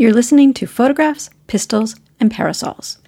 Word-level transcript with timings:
You're 0.00 0.14
listening 0.14 0.54
to 0.54 0.66
Photographs, 0.68 1.28
Pistols, 1.48 1.96
and 2.20 2.30
Parasols. 2.30 2.98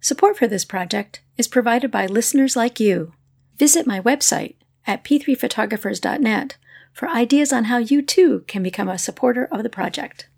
Support 0.00 0.38
for 0.38 0.46
this 0.46 0.64
project 0.64 1.20
is 1.36 1.46
provided 1.46 1.90
by 1.90 2.06
listeners 2.06 2.56
like 2.56 2.80
you. 2.80 3.12
Visit 3.58 3.86
my 3.86 4.00
website 4.00 4.54
at 4.86 5.04
p3photographers.net 5.04 6.56
for 6.94 7.06
ideas 7.10 7.52
on 7.52 7.64
how 7.64 7.76
you 7.76 8.00
too 8.00 8.44
can 8.46 8.62
become 8.62 8.88
a 8.88 8.96
supporter 8.96 9.44
of 9.52 9.62
the 9.62 9.68
project. 9.68 10.30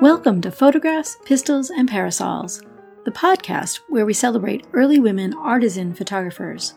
Welcome 0.00 0.40
to 0.42 0.52
Photographs, 0.52 1.16
Pistols, 1.24 1.70
and 1.70 1.88
Parasols, 1.88 2.62
the 3.04 3.10
podcast 3.10 3.80
where 3.88 4.06
we 4.06 4.14
celebrate 4.14 4.64
early 4.72 5.00
women 5.00 5.34
artisan 5.34 5.92
photographers. 5.92 6.74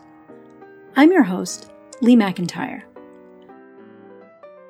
I'm 0.96 1.12
your 1.12 1.22
host, 1.22 1.70
Lee 2.00 2.16
McIntyre. 2.16 2.89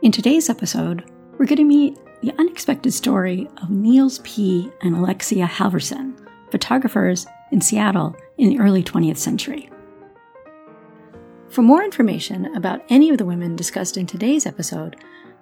In 0.03 0.11
today's 0.11 0.48
episode, 0.48 1.05
we're 1.32 1.45
going 1.45 1.59
to 1.59 1.64
meet 1.64 1.99
the 2.22 2.32
unexpected 2.39 2.95
story 2.95 3.46
of 3.63 3.68
Niels 3.68 4.21
P. 4.21 4.71
and 4.81 4.96
Alexia 4.96 5.45
Halverson, 5.46 6.17
photographers 6.50 7.27
in 7.53 7.61
Seattle 7.61 8.17
in 8.39 8.49
the 8.49 8.58
early 8.58 8.82
20th 8.82 9.18
century. 9.18 9.68
For 11.50 11.61
more 11.61 11.85
information 11.85 12.57
about 12.57 12.81
any 12.89 13.11
of 13.11 13.18
the 13.18 13.27
women 13.27 13.57
discussed 13.57 13.99
in 13.99 14.07
today's 14.07 14.46
episode, 14.46 14.96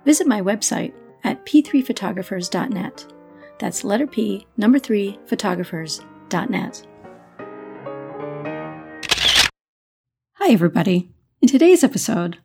visit 0.05 0.27
my 0.27 0.41
website 0.41 0.93
at 1.23 1.47
p3photographers.net. 1.47 3.13
That's 3.61 3.85
letter 3.85 4.09
P, 4.09 4.45
number 4.57 4.81
3, 4.81 5.21
photographers.net. 5.27 6.87
Hi, 10.33 10.51
everybody. 10.51 11.13
In 11.41 11.47
today's 11.47 11.85
episode, 11.85 12.39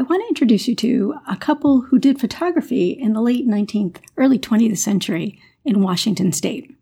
I 0.00 0.02
want 0.04 0.22
to 0.22 0.28
introduce 0.28 0.66
you 0.66 0.74
to 0.76 1.16
a 1.28 1.36
couple 1.36 1.82
who 1.82 1.98
did 1.98 2.18
photography 2.18 2.88
in 2.88 3.12
the 3.12 3.20
late 3.20 3.46
19th, 3.46 3.98
early 4.16 4.38
20th 4.38 4.78
century 4.78 5.38
in 5.62 5.82
Washington 5.82 6.32
state. 6.32 6.74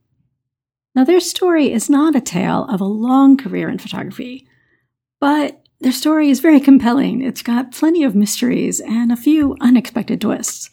Now, 0.95 1.03
their 1.03 1.19
story 1.19 1.73
is 1.73 1.91
not 1.91 2.15
a 2.15 2.21
tale 2.21 2.65
of 2.67 2.81
a 2.81 2.85
long 2.85 3.37
career 3.37 3.69
in 3.69 3.79
photography, 3.79 4.47
but 5.19 5.61
their 5.81 5.91
story 5.91 6.31
is 6.31 6.39
very 6.39 6.61
compelling. 6.61 7.21
It's 7.21 7.43
got 7.43 7.73
plenty 7.73 8.05
of 8.05 8.15
mysteries 8.15 8.79
and 8.79 9.11
a 9.11 9.17
few 9.17 9.57
unexpected 9.61 10.21
twists. 10.21 10.71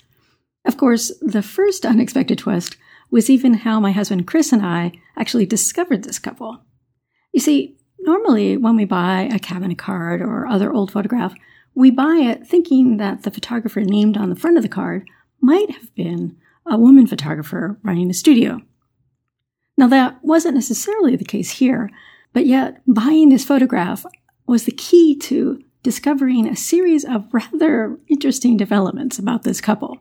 Of 0.65 0.77
course, 0.77 1.11
the 1.21 1.41
first 1.41 1.83
unexpected 1.83 2.37
twist 2.37 2.77
was 3.09 3.27
even 3.27 3.55
how 3.55 3.79
my 3.79 3.91
husband 3.91 4.27
Chris 4.27 4.53
and 4.53 4.63
I 4.63 4.91
actually 5.17 5.47
discovered 5.47 6.03
this 6.03 6.19
couple. 6.19 6.59
You 7.33 7.39
see, 7.39 7.75
normally 8.01 8.55
when 8.55 8.75
we 8.75 8.85
buy 8.85 9.21
a 9.33 9.39
cabinet 9.39 9.79
card 9.79 10.21
or 10.21 10.45
other 10.45 10.71
old 10.71 10.91
photograph, 10.91 11.33
we 11.75 11.91
buy 11.91 12.15
it 12.15 12.47
thinking 12.47 12.97
that 12.97 13.23
the 13.23 13.31
photographer 13.31 13.81
named 13.81 14.17
on 14.17 14.29
the 14.29 14.35
front 14.35 14.57
of 14.57 14.63
the 14.63 14.69
card 14.69 15.07
might 15.41 15.69
have 15.71 15.93
been 15.93 16.37
a 16.65 16.77
woman 16.77 17.05
photographer 17.05 17.77
running 17.83 18.09
a 18.09 18.13
studio. 18.13 18.61
Now, 19.77 19.87
that 19.87 20.23
wasn't 20.23 20.55
necessarily 20.55 21.15
the 21.15 21.25
case 21.25 21.51
here, 21.51 21.91
but 22.33 22.45
yet 22.45 22.81
buying 22.87 23.29
this 23.29 23.45
photograph 23.45 24.05
was 24.47 24.63
the 24.63 24.71
key 24.71 25.17
to 25.19 25.61
discovering 25.83 26.47
a 26.47 26.55
series 26.55 27.03
of 27.03 27.31
rather 27.31 27.99
interesting 28.07 28.57
developments 28.57 29.19
about 29.19 29.43
this 29.43 29.61
couple. 29.61 29.99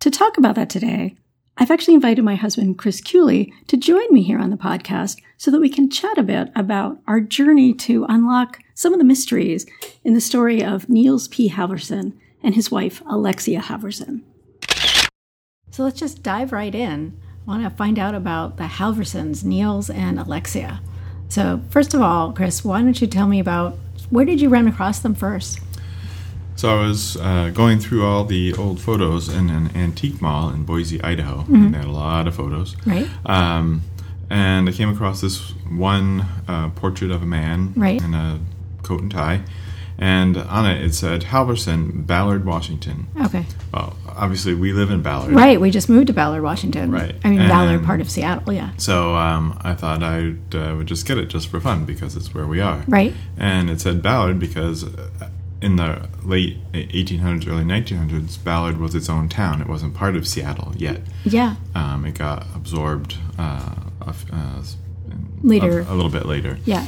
To 0.00 0.10
talk 0.10 0.38
about 0.38 0.54
that 0.54 0.70
today, 0.70 1.16
I've 1.56 1.70
actually 1.70 1.94
invited 1.94 2.24
my 2.24 2.36
husband, 2.36 2.78
Chris 2.78 3.00
Cooley, 3.00 3.52
to 3.66 3.76
join 3.76 4.12
me 4.12 4.22
here 4.22 4.38
on 4.38 4.50
the 4.50 4.56
podcast 4.56 5.20
so 5.36 5.50
that 5.50 5.60
we 5.60 5.68
can 5.68 5.90
chat 5.90 6.16
a 6.16 6.22
bit 6.22 6.50
about 6.56 6.98
our 7.06 7.20
journey 7.20 7.74
to 7.74 8.06
unlock 8.08 8.58
some 8.74 8.92
of 8.92 8.98
the 8.98 9.04
mysteries 9.04 9.66
in 10.04 10.14
the 10.14 10.20
story 10.20 10.64
of 10.64 10.88
Niels 10.88 11.28
P. 11.28 11.50
Halvorsen 11.50 12.14
and 12.42 12.54
his 12.54 12.70
wife, 12.70 13.02
Alexia 13.06 13.60
Halvorsen. 13.60 14.22
So 15.70 15.84
let's 15.84 16.00
just 16.00 16.22
dive 16.22 16.52
right 16.52 16.74
in. 16.74 17.18
I 17.46 17.50
want 17.50 17.62
to 17.62 17.70
find 17.70 17.98
out 17.98 18.14
about 18.14 18.56
the 18.56 18.64
Halvorsens, 18.64 19.44
Niels 19.44 19.90
and 19.90 20.18
Alexia. 20.18 20.80
So, 21.28 21.60
first 21.70 21.94
of 21.94 22.00
all, 22.00 22.32
Chris, 22.32 22.64
why 22.64 22.82
don't 22.82 23.00
you 23.00 23.06
tell 23.06 23.28
me 23.28 23.38
about 23.38 23.78
where 24.10 24.24
did 24.24 24.40
you 24.40 24.48
run 24.48 24.66
across 24.66 24.98
them 24.98 25.14
first? 25.14 25.60
So 26.60 26.78
I 26.78 26.86
was 26.86 27.16
uh, 27.16 27.50
going 27.54 27.78
through 27.78 28.04
all 28.04 28.24
the 28.24 28.52
old 28.52 28.82
photos 28.82 29.30
in 29.30 29.48
an 29.48 29.74
antique 29.74 30.20
mall 30.20 30.50
in 30.50 30.64
Boise, 30.64 31.02
Idaho, 31.02 31.38
mm-hmm. 31.38 31.54
and 31.54 31.72
they 31.72 31.78
had 31.78 31.86
a 31.86 31.90
lot 31.90 32.28
of 32.28 32.34
photos. 32.34 32.76
Right. 32.84 33.08
Um, 33.24 33.80
and 34.28 34.68
I 34.68 34.72
came 34.72 34.90
across 34.90 35.22
this 35.22 35.52
one 35.70 36.26
uh, 36.46 36.68
portrait 36.68 37.12
of 37.12 37.22
a 37.22 37.26
man 37.26 37.72
right. 37.76 37.98
in 38.02 38.12
a 38.12 38.40
coat 38.82 39.00
and 39.00 39.10
tie, 39.10 39.40
and 39.96 40.36
on 40.36 40.70
it 40.70 40.84
it 40.84 40.92
said 40.92 41.22
Halverson, 41.22 42.06
Ballard, 42.06 42.44
Washington. 42.44 43.06
Okay. 43.22 43.46
Well, 43.72 43.96
obviously 44.06 44.52
we 44.52 44.74
live 44.74 44.90
in 44.90 45.00
Ballard. 45.00 45.32
Right. 45.32 45.58
We 45.58 45.70
just 45.70 45.88
moved 45.88 46.08
to 46.08 46.12
Ballard, 46.12 46.42
Washington. 46.42 46.90
Right. 46.90 47.16
I 47.24 47.30
mean, 47.30 47.40
and 47.40 47.48
Ballard, 47.48 47.84
part 47.84 48.02
of 48.02 48.10
Seattle. 48.10 48.52
Yeah. 48.52 48.72
So 48.76 49.14
um, 49.14 49.58
I 49.64 49.72
thought 49.72 50.02
I 50.02 50.34
uh, 50.52 50.76
would 50.76 50.88
just 50.88 51.06
get 51.06 51.16
it 51.16 51.28
just 51.28 51.48
for 51.48 51.58
fun 51.58 51.86
because 51.86 52.16
it's 52.16 52.34
where 52.34 52.46
we 52.46 52.60
are. 52.60 52.84
Right. 52.86 53.14
And 53.38 53.70
it 53.70 53.80
said 53.80 54.02
Ballard 54.02 54.38
because 54.38 54.84
in 55.62 55.76
the 55.76 56.08
late 56.22 56.58
1800s, 56.72 57.46
early 57.48 57.64
1900s, 57.64 58.42
Ballard 58.42 58.78
was 58.78 58.94
its 58.94 59.08
own 59.08 59.28
town. 59.28 59.60
It 59.60 59.68
wasn't 59.68 59.94
part 59.94 60.16
of 60.16 60.26
Seattle 60.26 60.72
yet. 60.76 61.02
Yeah. 61.24 61.56
Um, 61.74 62.04
it 62.04 62.14
got 62.14 62.46
absorbed 62.54 63.16
uh, 63.38 63.74
uh, 64.00 64.62
later. 65.42 65.80
A, 65.80 65.92
a, 65.92 65.94
little 65.94 66.10
bit 66.10 66.26
later. 66.26 66.58
Yeah. 66.64 66.86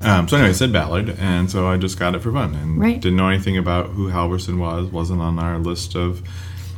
Um, 0.00 0.28
so 0.28 0.36
anyway, 0.36 0.50
it 0.50 0.54
said 0.54 0.72
Ballard, 0.72 1.16
and 1.18 1.50
so 1.50 1.66
I 1.66 1.78
just 1.78 1.98
got 1.98 2.14
it 2.14 2.20
for 2.20 2.30
fun, 2.30 2.54
and 2.54 2.78
right. 2.78 3.00
didn't 3.00 3.16
know 3.16 3.28
anything 3.28 3.56
about 3.56 3.90
who 3.90 4.10
Halverson 4.10 4.58
was. 4.58 4.90
wasn't 4.90 5.22
on 5.22 5.38
our 5.38 5.58
list 5.58 5.94
of 5.94 6.22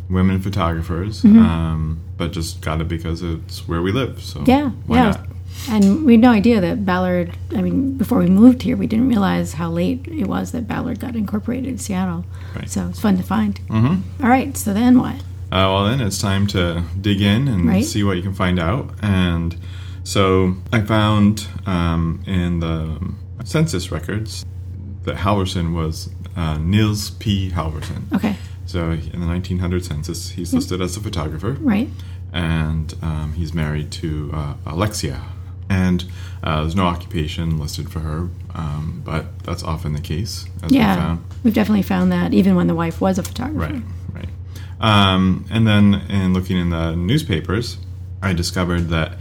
women 0.08 0.40
photographers, 0.40 1.22
mm-hmm. 1.22 1.40
um, 1.40 2.00
but 2.16 2.30
just 2.30 2.60
got 2.60 2.80
it 2.80 2.86
because 2.86 3.22
it's 3.22 3.66
where 3.66 3.82
we 3.82 3.90
live. 3.90 4.22
So 4.22 4.44
yeah, 4.46 4.70
yeah. 4.88 5.10
Not? 5.10 5.26
And 5.68 6.04
we 6.04 6.12
had 6.12 6.20
no 6.20 6.30
idea 6.30 6.60
that 6.60 6.84
Ballard, 6.84 7.36
I 7.54 7.60
mean, 7.60 7.96
before 7.96 8.18
we 8.18 8.26
moved 8.26 8.62
here, 8.62 8.76
we 8.76 8.86
didn't 8.86 9.08
realize 9.08 9.54
how 9.54 9.70
late 9.70 10.06
it 10.06 10.26
was 10.26 10.52
that 10.52 10.68
Ballard 10.68 11.00
got 11.00 11.16
incorporated 11.16 11.66
in 11.66 11.78
Seattle. 11.78 12.24
Right. 12.54 12.68
So 12.68 12.88
it's 12.88 13.00
fun 13.00 13.16
to 13.16 13.22
find. 13.22 13.60
Mm-hmm. 13.68 14.24
All 14.24 14.28
right, 14.28 14.56
so 14.56 14.72
then 14.72 14.98
what? 14.98 15.16
Uh, 15.52 15.70
well, 15.70 15.84
then 15.84 16.00
it's 16.00 16.20
time 16.20 16.46
to 16.48 16.84
dig 17.00 17.20
in 17.20 17.48
and 17.48 17.66
right. 17.66 17.84
see 17.84 18.02
what 18.02 18.16
you 18.16 18.22
can 18.22 18.34
find 18.34 18.58
out. 18.58 18.90
And 19.02 19.56
so 20.04 20.56
I 20.72 20.80
found 20.82 21.48
um, 21.66 22.22
in 22.26 22.60
the 22.60 23.14
census 23.44 23.90
records 23.90 24.44
that 25.04 25.16
Halverson 25.16 25.74
was 25.74 26.10
uh, 26.36 26.58
Niels 26.58 27.10
P. 27.10 27.50
Halverson. 27.50 28.12
Okay. 28.12 28.36
So 28.66 28.90
in 28.90 29.20
the 29.20 29.26
1900 29.26 29.84
census, 29.84 30.30
he's 30.30 30.52
listed 30.52 30.80
as 30.80 30.96
a 30.96 31.00
photographer. 31.00 31.52
Right. 31.60 31.88
And 32.32 32.94
um, 33.02 33.34
he's 33.34 33.54
married 33.54 33.90
to 33.92 34.30
uh, 34.34 34.54
Alexia 34.66 35.22
and 35.68 36.04
uh, 36.42 36.62
there's 36.62 36.76
no 36.76 36.86
occupation 36.86 37.58
listed 37.58 37.90
for 37.90 38.00
her, 38.00 38.28
um, 38.54 39.02
but 39.04 39.38
that's 39.40 39.62
often 39.62 39.92
the 39.92 40.00
case. 40.00 40.46
yeah, 40.68 41.18
we 41.42 41.50
have 41.50 41.54
definitely 41.54 41.82
found 41.82 42.12
that 42.12 42.32
even 42.32 42.54
when 42.54 42.66
the 42.66 42.74
wife 42.74 43.00
was 43.00 43.18
a 43.18 43.22
photographer. 43.22 43.74
Right, 43.74 43.82
right. 44.12 44.28
Um, 44.80 45.46
and 45.50 45.66
then 45.66 45.94
in 46.08 46.34
looking 46.34 46.56
in 46.56 46.70
the 46.70 46.94
newspapers, 46.94 47.78
I 48.22 48.32
discovered 48.32 48.88
that 48.88 49.12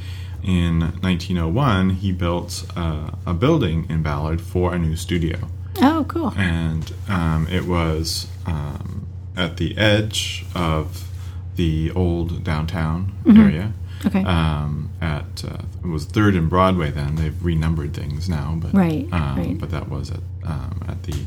in 0.44 0.80
1901 1.02 1.92
he 1.92 2.12
built 2.12 2.66
uh, 2.76 3.12
a 3.26 3.34
building 3.34 3.88
in 3.90 4.04
Ballard 4.04 4.42
for 4.42 4.74
a 4.74 4.78
new 4.78 4.96
studio. 4.96 5.38
Oh, 5.82 6.06
cool! 6.08 6.34
And 6.38 6.94
um, 7.10 7.48
it 7.52 7.66
was 7.66 8.28
um, 8.46 9.08
at 9.36 9.58
the 9.58 9.78
edge 9.78 10.46
of 10.56 11.08
the 11.56 11.92
old 11.92 12.44
downtown 12.44 13.14
mm-hmm. 13.24 13.42
area. 13.42 13.74
Okay. 14.06 14.24
Um, 14.24 14.92
at 15.02 15.44
uh, 15.46 15.58
it 15.84 15.88
was 15.88 16.06
Third 16.06 16.36
and 16.36 16.50
Broadway 16.50 16.92
then. 16.92 17.16
They've 17.16 17.44
renumbered 17.44 17.94
things 17.94 18.30
now, 18.30 18.58
but 18.60 18.74
right, 18.74 19.08
um, 19.12 19.38
right. 19.38 19.58
But 19.58 19.72
that 19.72 19.90
was 19.90 20.12
at 20.12 20.20
um, 20.44 20.84
at 20.88 21.04
the 21.04 21.26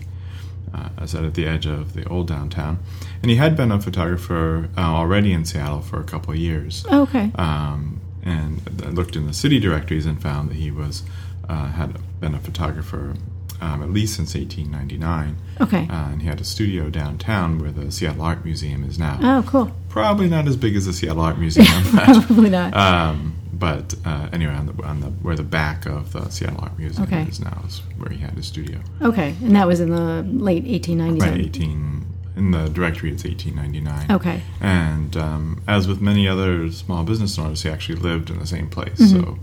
uh, 0.75 0.89
I 0.99 1.07
said 1.07 1.25
at 1.25 1.35
the 1.35 1.47
edge 1.47 1.67
of 1.67 1.95
the 1.95 2.07
old 2.09 2.29
downtown, 2.29 2.79
and 3.23 3.31
he 3.31 3.37
had 3.37 3.57
been 3.57 3.73
a 3.73 3.81
photographer 3.81 4.69
uh, 4.77 4.81
already 4.81 5.33
in 5.33 5.45
Seattle 5.45 5.81
for 5.81 6.01
a 6.01 6.05
couple 6.05 6.33
of 6.33 6.39
years. 6.39 6.85
Oh, 6.91 7.03
okay. 7.03 7.33
Um, 7.37 8.01
and 8.23 8.83
I 8.85 8.91
looked 8.91 9.17
in 9.17 9.27
the 9.27 9.33
city 9.33 9.59
directories 9.59 10.07
and 10.07 10.21
found 10.21 10.51
that 10.51 10.57
he 10.57 10.71
was 10.71 11.03
uh, 11.49 11.67
had 11.69 11.99
been 12.21 12.35
a 12.35 12.39
photographer 12.41 13.15
um, 13.61 13.83
at 13.83 13.91
least 13.91 14.17
since 14.17 14.35
1899. 14.35 15.37
Okay. 15.61 15.89
Uh, 15.91 16.11
and 16.11 16.23
he 16.23 16.29
had 16.29 16.41
a 16.41 16.45
studio 16.45 16.91
downtown 16.91 17.59
where 17.59 17.71
the 17.71 17.91
Seattle 17.91 18.23
Art 18.23 18.45
Museum 18.45 18.85
is 18.85 18.99
now. 18.99 19.19
Oh, 19.23 19.45
cool. 19.47 19.73
Probably 19.89 20.29
not 20.29 20.47
as 20.47 20.57
big 20.57 20.77
as 20.77 20.87
the 20.87 20.93
Seattle 20.93 21.23
Art 21.23 21.39
Museum. 21.39 21.67
Probably 21.93 22.51
not. 22.51 22.75
Um, 22.77 23.35
but 23.53 23.95
uh, 24.05 24.29
anyway, 24.33 24.53
on 24.53 24.67
the, 24.67 24.83
on 24.85 25.01
the 25.01 25.09
where 25.09 25.35
the 25.35 25.43
back 25.43 25.87
of 25.87 26.13
the 26.13 26.29
Seattle 26.31 26.61
Art 26.61 26.79
Museum 26.79 27.05
okay. 27.05 27.23
is 27.23 27.41
now 27.41 27.63
is 27.67 27.81
where 27.97 28.11
he 28.11 28.19
had 28.19 28.35
his 28.35 28.47
studio. 28.47 28.79
Okay, 29.03 29.35
and 29.43 29.57
that 29.57 29.67
was 29.67 29.81
in 29.81 29.91
the 29.91 30.23
late 30.23 30.65
1890s. 30.65 31.21
Right, 31.21 31.41
18. 31.41 32.07
In 32.37 32.53
the 32.53 32.69
directory, 32.69 33.11
it's 33.11 33.25
1899. 33.25 34.17
Okay. 34.17 34.43
And 34.61 35.17
um, 35.17 35.61
as 35.67 35.89
with 35.89 36.01
many 36.01 36.29
other 36.29 36.71
small 36.71 37.03
business 37.03 37.37
owners, 37.37 37.65
he 37.65 37.69
actually 37.69 37.97
lived 37.97 38.31
in 38.31 38.39
the 38.39 38.47
same 38.47 38.69
place. 38.69 39.01
Mm-hmm. 39.01 39.21
So 39.21 39.39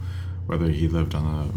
whether 0.45 0.69
he 0.69 0.88
lived 0.88 1.13
on 1.13 1.25
a, 1.25 1.51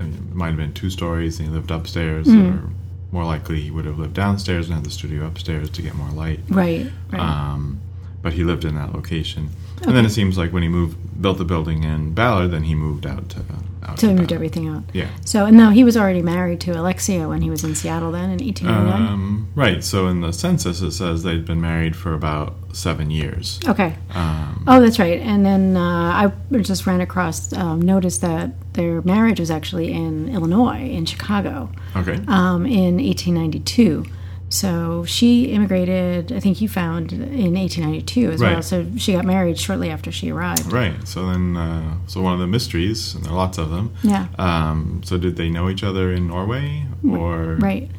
it 0.00 0.34
might 0.34 0.48
have 0.48 0.56
been 0.56 0.72
two 0.72 0.90
stories 0.90 1.38
and 1.38 1.48
he 1.48 1.54
lived 1.54 1.70
upstairs, 1.70 2.26
mm-hmm. 2.26 2.66
or 2.66 2.70
more 3.12 3.24
likely 3.24 3.60
he 3.60 3.70
would 3.70 3.84
have 3.84 3.98
lived 3.98 4.14
downstairs 4.14 4.66
and 4.66 4.74
had 4.74 4.84
the 4.84 4.90
studio 4.90 5.26
upstairs 5.26 5.70
to 5.70 5.82
get 5.82 5.94
more 5.94 6.10
light. 6.10 6.40
Right. 6.48 6.90
Right. 7.10 7.20
Um, 7.20 7.80
but 8.22 8.32
he 8.32 8.44
lived 8.44 8.64
in 8.64 8.74
that 8.74 8.92
location. 8.92 9.50
And 9.82 9.96
then 9.96 10.04
it 10.04 10.10
seems 10.10 10.38
like 10.38 10.52
when 10.52 10.62
he 10.62 10.68
moved, 10.68 11.20
built 11.20 11.38
the 11.38 11.44
building 11.44 11.84
in 11.84 12.14
Ballard, 12.14 12.50
then 12.50 12.64
he 12.64 12.74
moved 12.74 13.06
out 13.06 13.28
to 13.30 13.40
out 13.86 14.00
so 14.00 14.08
he 14.08 14.14
moved 14.14 14.28
Ballard. 14.28 14.36
everything 14.36 14.68
out. 14.68 14.84
Yeah. 14.92 15.08
So 15.24 15.44
and 15.44 15.56
now 15.56 15.70
he 15.70 15.84
was 15.84 15.96
already 15.96 16.22
married 16.22 16.60
to 16.62 16.72
Alexia 16.72 17.28
when 17.28 17.42
he 17.42 17.50
was 17.50 17.64
in 17.64 17.74
Seattle 17.74 18.12
then 18.12 18.30
in 18.30 18.44
1889. 18.44 19.02
Um, 19.02 19.52
right. 19.54 19.84
So 19.84 20.08
in 20.08 20.20
the 20.20 20.32
census, 20.32 20.80
it 20.80 20.92
says 20.92 21.22
they'd 21.22 21.44
been 21.44 21.60
married 21.60 21.94
for 21.94 22.14
about 22.14 22.54
seven 22.72 23.10
years. 23.10 23.60
okay. 23.68 23.96
Um, 24.14 24.64
Oh, 24.66 24.80
that's 24.80 24.98
right. 24.98 25.20
And 25.20 25.44
then 25.44 25.76
uh, 25.76 26.30
I 26.50 26.56
just 26.58 26.86
ran 26.86 27.00
across, 27.02 27.52
um, 27.52 27.82
noticed 27.82 28.22
that 28.22 28.52
their 28.72 29.02
marriage 29.02 29.38
was 29.38 29.50
actually 29.50 29.92
in 29.92 30.30
Illinois, 30.30 30.88
in 30.88 31.04
Chicago, 31.04 31.70
okay. 31.94 32.18
um, 32.28 32.64
in 32.64 32.96
1892. 32.96 34.06
So 34.54 35.04
she 35.04 35.46
immigrated, 35.46 36.30
I 36.30 36.38
think 36.38 36.60
you 36.60 36.68
found, 36.68 37.12
in 37.12 37.54
1892 37.54 38.30
as 38.30 38.40
well. 38.40 38.62
So 38.62 38.86
she 38.96 39.12
got 39.12 39.24
married 39.24 39.58
shortly 39.58 39.90
after 39.90 40.12
she 40.12 40.30
arrived. 40.30 40.70
Right. 40.72 40.94
So 41.08 41.26
then, 41.26 41.56
uh, 41.56 41.96
so 42.06 42.22
one 42.22 42.34
of 42.34 42.38
the 42.38 42.46
mysteries, 42.46 43.14
and 43.16 43.24
there 43.24 43.32
are 43.32 43.36
lots 43.36 43.58
of 43.58 43.70
them. 43.70 43.86
Yeah. 44.04 44.28
Um, 44.38 45.00
so 45.04 45.18
did 45.18 45.34
they 45.36 45.50
know 45.50 45.68
each 45.68 45.82
other 45.82 46.12
in 46.12 46.28
Norway, 46.28 46.86
or 47.18 47.56
Right. 47.68 47.90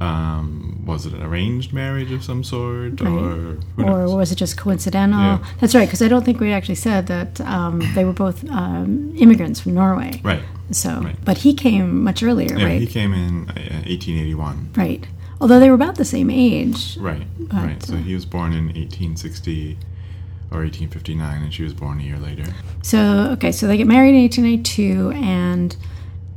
um, 0.00 0.82
was 0.86 1.04
it 1.04 1.12
an 1.12 1.22
arranged 1.22 1.74
marriage 1.74 2.10
of 2.10 2.24
some 2.24 2.42
sort, 2.42 3.00
Right. 3.02 3.10
or 3.10 3.58
Or 3.76 4.16
was 4.16 4.32
it 4.32 4.36
just 4.36 4.56
coincidental? 4.56 5.20
Yeah. 5.20 5.38
That's 5.60 5.74
right, 5.74 5.86
because 5.86 6.00
I 6.00 6.08
don't 6.08 6.24
think 6.24 6.40
we 6.40 6.52
actually 6.54 6.76
said 6.88 7.06
that 7.08 7.38
um, 7.42 7.82
they 7.94 8.04
were 8.06 8.14
both 8.14 8.48
um, 8.50 9.12
immigrants 9.18 9.60
from 9.60 9.74
Norway. 9.74 10.22
Right. 10.24 10.42
So, 10.70 10.90
Right. 11.02 11.16
but 11.24 11.36
he 11.44 11.52
came 11.52 12.02
much 12.02 12.22
earlier, 12.22 12.56
Yeah, 12.56 12.64
right? 12.64 12.80
he 12.80 12.86
came 12.86 13.12
in 13.12 13.50
uh, 13.50 13.82
1881. 13.86 14.70
right. 14.74 15.06
Although 15.40 15.60
they 15.60 15.68
were 15.68 15.74
about 15.76 15.94
the 15.96 16.04
same 16.04 16.30
age. 16.30 16.96
Right. 16.98 17.26
But, 17.38 17.56
right. 17.64 17.82
So 17.82 17.94
uh, 17.94 17.98
he 17.98 18.14
was 18.14 18.24
born 18.26 18.52
in 18.52 18.66
1860 18.66 19.78
or 20.50 20.60
1859, 20.60 21.42
and 21.42 21.52
she 21.54 21.62
was 21.62 21.74
born 21.74 22.00
a 22.00 22.02
year 22.02 22.18
later. 22.18 22.44
So, 22.82 23.30
okay, 23.32 23.52
so 23.52 23.66
they 23.66 23.76
get 23.76 23.86
married 23.86 24.14
in 24.14 24.22
1882, 24.22 25.10
and 25.10 25.76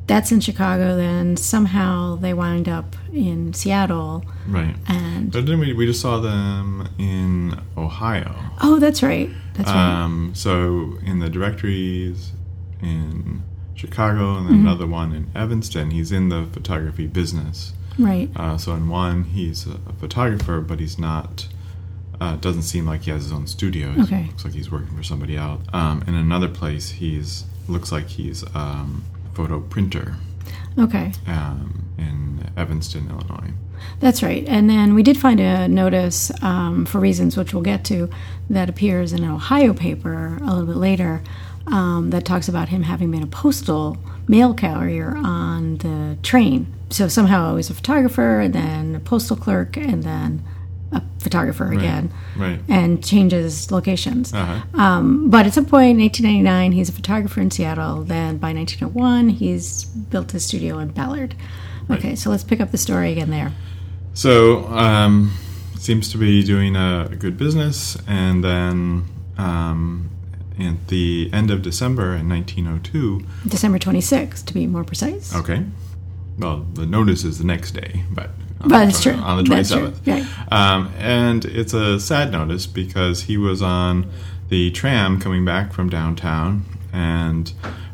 that's 0.08 0.32
in 0.32 0.40
Chicago. 0.42 0.98
Then 0.98 1.38
somehow 1.38 2.18
they 2.18 2.34
wind 2.34 2.68
up 2.68 2.96
in 3.14 3.54
Seattle, 3.54 4.24
Right. 4.48 4.76
and 4.88 5.32
But 5.32 5.46
then 5.46 5.60
we, 5.60 5.74
we 5.74 5.86
just 5.86 6.02
saw 6.02 6.20
them 6.20 6.90
in 6.98 7.58
Ohio. 7.78 8.36
oh, 8.62 8.80
that's 8.80 9.02
right, 9.02 9.30
that's 9.54 9.70
right. 9.70 10.04
Um, 10.04 10.34
so 10.36 10.98
in 11.06 11.20
the 11.20 11.30
directories 11.30 12.34
in 12.82 13.44
Chicago 13.76 14.36
and 14.38 14.46
then 14.48 14.56
Mm-hmm. 14.58 14.68
another 14.68 14.88
one 14.88 15.14
in 15.14 15.32
Evanston, 15.34 15.92
he's 15.92 16.12
in 16.12 16.30
the 16.30 16.48
photography 16.52 17.08
business. 17.08 17.74
Right, 18.00 18.30
Uh, 18.36 18.58
so 18.58 18.74
in 18.74 18.90
one, 18.90 19.24
he's 19.26 19.68
a, 19.68 19.72
a 19.88 19.94
photographer, 20.00 20.62
but 20.62 20.80
he's 20.80 20.98
not. 21.00 21.48
Uh, 22.20 22.36
doesn't 22.36 22.62
seem 22.62 22.86
like 22.86 23.02
he 23.02 23.12
has 23.12 23.24
his 23.24 23.32
own 23.32 23.48
studio. 23.48 23.92
He 23.94 24.02
Okay. 24.04 24.26
Looks 24.28 24.46
like 24.46 24.54
he's 24.54 24.72
working 24.72 24.96
for 24.96 25.02
somebody 25.04 25.36
else. 25.36 25.62
Um, 25.74 26.04
in 26.06 26.14
another 26.14 26.48
place, 26.48 26.92
he's 26.92 27.46
looks 27.68 27.92
like 27.92 28.08
he's 28.08 28.44
um, 28.56 29.04
photo 29.34 29.60
printer 29.60 30.16
okay, 30.78 31.14
um, 31.26 31.86
in 31.98 32.50
Evanston, 32.58 33.10
Illinois. 33.10 33.52
that's 34.00 34.22
right. 34.22 34.46
And 34.48 34.70
then 34.70 34.94
we 34.94 35.02
did 35.04 35.18
find 35.18 35.40
a 35.40 35.68
notice 35.68 36.32
um, 36.44 36.86
for 36.86 37.00
reasons 37.00 37.38
which 37.38 37.54
we'll 37.54 37.64
get 37.64 37.84
to 37.86 38.10
that 38.50 38.70
appears 38.70 39.14
in 39.14 39.24
an 39.24 39.32
Ohio 39.32 39.74
paper 39.74 40.38
a 40.42 40.46
little 40.46 40.66
bit 40.66 40.76
later 40.76 41.22
um, 41.68 42.10
that 42.12 42.26
talks 42.26 42.48
about 42.48 42.70
him 42.70 42.84
having 42.84 43.10
been 43.12 43.24
a 43.24 43.28
postal 43.28 43.98
mail 44.28 44.54
carrier 44.54 45.16
on 45.16 45.78
the 45.78 46.18
train. 46.24 46.74
So 46.90 47.08
somehow 47.08 47.52
he 47.52 47.56
was 47.58 47.70
a 47.70 47.74
photographer, 47.74 48.40
and 48.40 48.54
then 48.54 48.96
a 48.96 49.00
postal 49.00 49.38
clerk, 49.38 49.78
and 49.78 50.04
then 50.04 50.44
a 50.92 51.02
photographer 51.20 51.72
again. 51.72 52.12
Right. 52.36 52.60
and 52.68 53.04
changes 53.04 53.72
locations. 53.72 54.34
Uh-huh. 54.34 54.62
Um, 54.74 55.30
but 55.30 55.46
at 55.46 55.54
some 55.54 55.66
point 55.66 56.00
in 56.00 56.04
1899, 56.04 56.72
he's 56.72 56.90
a 56.90 56.94
photographer 56.94 57.40
in 57.40 57.52
Seattle. 57.52 58.04
Then 58.04 58.38
by 58.38 58.54
1901, 58.54 59.30
he's 59.30 59.86
built 59.86 60.32
his 60.32 60.46
studio 60.46 60.80
in 60.80 60.90
Ballard. 60.90 61.36
Okay, 61.90 62.16
so 62.16 62.30
let's 62.30 62.44
pick 62.44 62.62
up 62.62 62.72
the 62.72 62.78
story 62.78 63.12
again 63.12 63.30
there. 63.30 63.52
So 64.14 64.66
um, 64.68 65.34
seems 65.78 66.12
to 66.12 66.18
be 66.18 66.44
doing 66.44 66.76
a 66.76 67.10
good 67.18 67.38
business, 67.38 67.98
and 68.08 68.44
then 68.44 69.06
um, 69.38 70.10
at 70.66 70.88
the 70.88 71.30
end 71.34 71.52
of 71.52 71.62
December 71.62 72.16
in 72.16 72.30
1902. 72.30 73.26
December 73.48 73.80
26th, 73.80 74.46
to 74.46 74.54
be 74.54 74.68
more 74.68 74.84
precise. 74.84 75.34
Okay. 75.36 75.66
Well, 76.38 76.66
the 76.74 76.86
notice 76.86 77.24
is 77.24 77.38
the 77.38 77.46
next 77.46 77.72
day, 77.72 78.04
but 78.12 78.30
on 78.62 78.70
But 78.70 78.80
the 78.80 78.86
that's 78.86 79.02
true. 79.04 79.14
on 79.14 79.44
the 79.44 79.50
That's 79.50 79.70
true. 79.72 79.90
27th. 79.92 80.08
Right. 80.08 80.52
Um, 80.52 80.92
and 80.98 81.46
it's 81.46 81.74
a 81.74 82.00
sad 82.00 82.32
notice 82.32 82.66
because 82.68 83.24
he 83.24 83.38
was 83.38 83.62
on 83.62 84.10
the 84.50 84.72
tram 84.72 85.20
coming 85.20 85.46
back 85.46 85.74
from 85.74 85.90
downtown, 85.90 86.66
and 86.94 87.52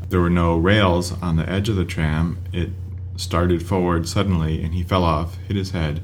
there 0.09 0.19
were 0.19 0.29
no 0.29 0.55
rails 0.57 1.11
on 1.21 1.35
the 1.35 1.47
edge 1.49 1.69
of 1.69 1.75
the 1.75 1.85
tram. 1.85 2.37
It 2.53 2.69
started 3.15 3.65
forward 3.65 4.07
suddenly, 4.07 4.63
and 4.63 4.73
he 4.73 4.83
fell 4.83 5.03
off, 5.03 5.37
hit 5.47 5.55
his 5.57 5.71
head 5.71 6.01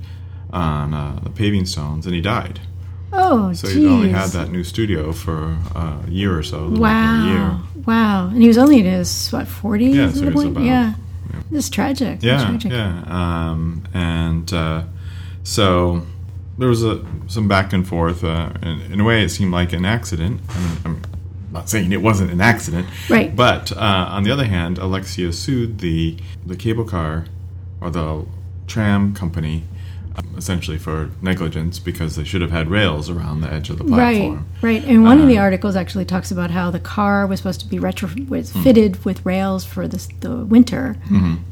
on 0.52 0.94
uh, 0.94 1.20
the 1.24 1.30
paving 1.30 1.66
stones, 1.66 2.06
and 2.06 2.14
he 2.16 2.22
died. 2.22 2.60
Oh, 3.16 3.54
So 3.54 3.68
geez. 3.68 3.78
he'd 3.78 3.88
only 3.88 4.10
had 4.10 4.30
that 4.32 4.50
new 4.52 4.64
studio 4.64 5.12
for 5.14 5.56
uh, 5.76 6.02
a 6.06 6.10
year 6.10 6.38
or 6.38 6.44
so, 6.44 6.60
a 6.60 6.66
little 6.66 6.86
over 6.86 6.94
a 6.94 7.28
year. 7.28 7.38
Wow. 7.40 7.62
Wow. 7.86 8.28
And 8.30 8.42
he 8.42 8.48
was 8.48 8.58
only 8.58 8.80
in 8.80 8.86
his, 8.86 9.30
what, 9.32 9.46
40s? 9.46 9.94
Yeah, 9.94 10.08
at 10.08 10.14
so 10.16 10.20
that 10.22 10.34
was 10.34 10.44
point? 10.44 10.56
about- 10.58 10.66
yeah. 10.66 10.94
yeah. 11.32 11.58
It's 11.58 11.70
tragic. 11.70 12.20
Yeah, 12.24 12.46
tragic. 12.46 12.72
yeah. 12.72 13.04
Um, 13.08 13.84
and 13.94 14.52
uh, 14.54 14.84
so 15.44 16.02
there 16.58 16.70
was 16.70 16.84
a, 16.84 17.04
some 17.28 17.48
back 17.48 17.74
and 17.74 17.88
forth. 17.88 18.24
Uh, 18.24 18.50
in, 18.62 18.82
in 18.94 19.00
a 19.00 19.04
way, 19.04 19.24
it 19.24 19.30
seemed 19.30 19.52
like 19.52 19.74
an 19.74 19.86
accident. 19.86 20.42
I 20.50 20.60
mean, 20.60 20.78
I'm 20.86 21.02
not 21.52 21.70
saying 21.70 21.92
it 21.92 22.02
wasn't 22.02 22.32
an 22.32 22.42
accident, 22.42 22.88
Right. 23.10 23.36
But 23.36 23.72
uh, 23.72 24.08
on 24.10 24.24
the 24.24 24.32
other 24.32 24.46
hand, 24.46 24.78
Alexia 24.80 25.32
sued 25.34 25.80
the 25.80 26.18
the 26.46 26.56
cable 26.56 26.84
car 26.86 27.26
or 27.82 27.90
the 27.92 28.26
tram 28.66 29.14
company 29.14 29.64
essentially 30.38 30.78
for 30.78 31.10
negligence 31.22 31.80
because 31.80 32.16
they 32.16 32.24
should 32.24 32.42
have 32.42 32.52
had 32.52 32.70
rails 32.70 33.10
around 33.10 33.42
the 33.42 33.52
edge 33.52 33.70
of 33.70 33.78
the 33.78 33.84
Right, 33.84 34.18
platform. 34.18 34.46
right. 34.62 34.82
right. 34.82 34.86
And 34.86 35.04
one 35.04 35.18
of 35.20 35.26
Uh, 35.26 35.28
the 35.28 35.38
articles 35.40 35.76
actually 35.76 36.06
talks 36.06 36.32
about 36.32 36.52
how 36.52 36.70
the 36.72 36.80
car 36.80 37.26
was 37.28 37.40
supposed 37.40 37.62
to 37.62 37.68
be 37.68 37.80
retro 37.80 38.10
was 38.30 38.52
Hmm. 38.52 38.62
fitted 38.62 39.04
with 39.06 39.26
rails 39.26 39.64
for 39.66 39.88
the, 39.88 40.06
the 40.22 40.36
winter, 40.46 40.98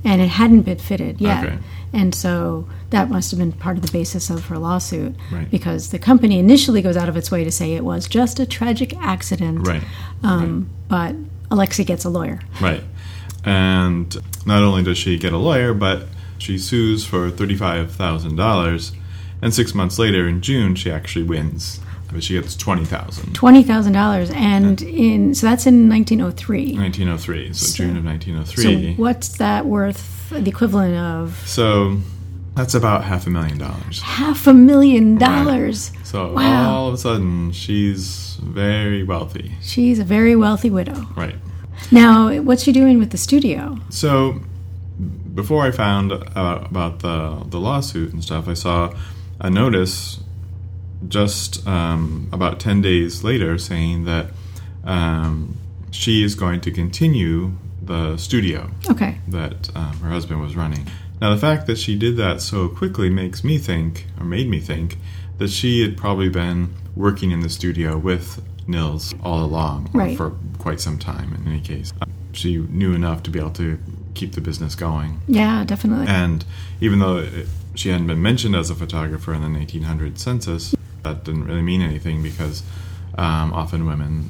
and 0.04 0.22
it 0.22 0.30
hadn't 0.30 0.62
been 0.62 0.78
fitted 0.78 1.20
yet. 1.22 1.38
Mm-hmm. 1.44 1.48
Okay. 1.56 1.58
And 1.94 2.16
so 2.16 2.68
that 2.92 3.10
must 3.10 3.32
have 3.32 3.40
been 3.40 3.52
part 3.52 3.78
of 3.78 3.84
the 3.86 3.92
basis 3.92 4.30
of 4.30 4.46
her 4.46 4.58
lawsuit, 4.58 5.16
Right. 5.32 5.50
because 5.52 5.90
the 5.90 6.00
company 6.00 6.40
initially 6.40 6.82
goes 6.82 6.96
out 6.96 7.10
of 7.10 7.18
its 7.18 7.30
way 7.32 7.44
to 7.44 7.52
say 7.52 7.74
it 7.74 7.84
was 7.84 8.08
just 8.08 8.40
a 8.40 8.46
tragic 8.46 8.96
accident. 9.02 9.68
Right. 9.68 9.84
Um, 10.24 10.68
But 10.88 11.16
Alexi 11.50 11.86
gets 11.86 12.06
a 12.06 12.10
lawyer. 12.10 12.40
Right. 12.62 12.84
And 13.44 14.16
not 14.46 14.62
only 14.64 14.84
does 14.84 14.98
she 14.98 15.18
get 15.18 15.34
a 15.34 15.38
lawyer, 15.38 15.74
but 15.74 16.08
she 16.42 16.58
sues 16.58 17.06
for 17.06 17.30
$35,000. 17.32 18.92
And 19.42 19.54
six 19.54 19.74
months 19.74 19.98
later, 19.98 20.28
in 20.28 20.42
June, 20.42 20.76
she 20.76 20.92
actually 20.92 21.24
wins. 21.24 21.80
But 22.12 22.24
she 22.24 22.34
gets 22.34 22.56
20000 22.56 23.34
Twenty 23.34 23.64
thousand 23.64 23.94
dollars, 23.94 24.30
and 24.32 24.82
in 24.82 25.34
so 25.34 25.48
that's 25.48 25.66
in 25.66 25.88
nineteen 25.88 26.20
oh 26.20 26.30
three. 26.32 26.74
1903. 26.76 27.54
So, 27.54 27.66
So- 27.68 27.78
June 27.86 27.96
of 27.96 28.04
nineteen 28.04 28.36
oh 28.38 28.44
three. 28.44 28.64
So 28.64 28.70
1903. 28.70 29.02
what's 29.02 29.30
that 29.38 29.66
worth? 29.66 30.30
The 30.30 30.50
equivalent 30.50 30.96
of 30.98 31.42
So, 31.48 32.00
that's 32.56 32.74
about 32.76 33.06
half 33.06 33.28
a 33.28 33.30
million 33.30 33.58
dollars. 33.58 34.02
half 34.02 34.46
a 34.46 34.54
million 34.54 35.18
dollars. 35.18 35.94
So 36.04 36.34
Wow. 36.34 36.70
all 36.70 36.88
of 36.90 36.96
a 36.96 36.98
sudden, 36.98 37.54
she's 37.54 38.38
very 38.44 39.04
wealthy. 39.04 39.54
She's 39.62 39.98
a 39.98 40.04
very 40.04 40.36
wealthy 40.36 40.70
widow. 40.70 41.08
Right. 41.16 41.36
Now, 41.92 42.30
what's 42.42 42.64
she 42.64 42.74
doing 42.74 43.00
with 43.00 43.12
the 43.12 43.18
studio? 43.18 43.80
So, 43.90 44.42
before 45.34 45.64
I 45.64 45.72
found 45.72 46.12
uh, 46.12 46.60
about 46.64 47.00
the 47.00 47.44
the 47.50 47.60
lawsuit 47.60 48.14
and 48.14 48.24
stuff, 48.24 48.48
I 48.48 48.54
saw 48.54 48.94
a 49.40 49.50
notice 49.50 50.20
just 51.08 51.66
um, 51.68 52.30
about 52.32 52.60
ten 52.60 52.82
days 52.82 53.24
later 53.24 53.58
saying 53.58 54.06
that 54.06 54.28
um, 54.84 55.58
she 55.92 56.24
is 56.24 56.36
going 56.36 56.62
to 56.62 56.72
continue 56.72 57.52
the 57.82 58.18
studio 58.18 58.70
Okay. 58.90 59.18
that 59.28 59.76
um, 59.76 59.98
her 60.00 60.10
husband 60.10 60.42
was 60.42 60.56
running. 60.56 60.88
Now, 61.20 61.34
the 61.34 61.40
fact 61.42 61.68
that 61.68 61.78
she 61.78 61.96
did 61.98 62.18
that 62.18 62.42
so 62.42 62.68
quickly 62.68 63.10
makes 63.10 63.44
me 63.44 63.58
think, 63.58 64.06
or 64.20 64.26
made 64.26 64.48
me 64.50 64.60
think, 64.60 64.98
that 65.38 65.50
she 65.50 65.82
had 65.82 65.98
probably 65.98 66.30
been 66.30 66.74
working 66.96 67.32
in 67.32 67.42
the 67.42 67.50
studio 67.50 67.98
with 67.98 68.42
Nils 68.68 69.14
all 69.24 69.44
along, 69.44 69.90
Right. 69.94 70.16
for 70.18 70.32
quite 70.60 70.80
some 70.80 70.98
time 71.00 71.34
in 71.36 71.48
any 71.52 71.62
case. 71.62 71.92
She 72.34 72.58
knew 72.58 72.94
enough 72.94 73.24
to 73.24 73.32
be 73.32 73.40
able 73.40 73.52
to 73.52 73.78
keep 74.22 74.34
the 74.34 74.42
business 74.42 74.76
going. 74.76 75.20
Yeah, 75.28 75.64
definitely. 75.66 76.06
And 76.08 76.46
even 76.80 77.00
though 77.00 77.18
it, 77.18 77.48
she 77.74 77.90
hadn't 77.90 78.06
been 78.06 78.22
mentioned 78.22 78.56
as 78.56 78.70
a 78.70 78.76
photographer 78.76 79.34
in 79.34 79.42
the 79.42 79.50
1800 79.50 80.20
census, 80.20 80.76
that 81.02 81.24
didn't 81.24 81.46
really 81.46 81.64
mean 81.64 81.82
anything 81.82 82.22
because 82.22 82.62
um, 83.18 83.52
often 83.52 83.88
women 83.88 84.30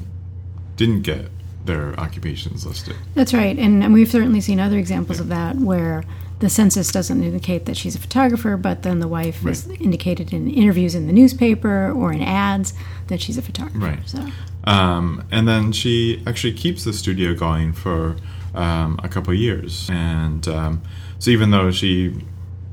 didn't 0.76 1.02
get 1.02 1.28
their 1.66 1.94
occupations 2.00 2.64
listed. 2.64 2.96
That's 3.14 3.34
right. 3.34 3.56
And, 3.58 3.84
and 3.84 3.92
we've 3.92 4.10
certainly 4.10 4.40
seen 4.40 4.58
other 4.58 4.78
examples 4.78 5.20
of 5.20 5.28
that 5.28 5.56
where 5.56 6.04
the 6.38 6.48
census 6.48 6.90
doesn't 6.90 7.22
indicate 7.22 7.66
that 7.66 7.76
she's 7.76 7.94
a 7.94 7.98
photographer, 8.00 8.56
but 8.56 8.82
then 8.82 8.98
the 8.98 9.06
wife 9.06 9.46
is 9.46 9.68
indicated 9.68 10.32
in 10.32 10.50
interviews 10.50 10.94
in 10.94 11.06
the 11.06 11.12
newspaper 11.12 11.92
or 11.92 12.12
in 12.12 12.22
ads 12.22 12.72
that 13.08 13.20
she's 13.20 13.36
a 13.36 13.42
photographer. 13.42 13.78
Right. 13.78 14.08
So 14.08 14.26
Um, 14.64 15.24
and 15.30 15.46
then 15.46 15.70
she 15.70 16.22
actually 16.26 16.54
keeps 16.54 16.82
the 16.82 16.94
studio 16.94 17.34
going 17.34 17.74
for 17.74 18.16
um, 18.54 18.98
a 19.02 19.08
couple 19.08 19.32
of 19.32 19.38
years. 19.38 19.88
And 19.90 20.46
um, 20.48 20.82
so 21.18 21.30
even 21.30 21.50
though 21.50 21.70
she, 21.70 22.14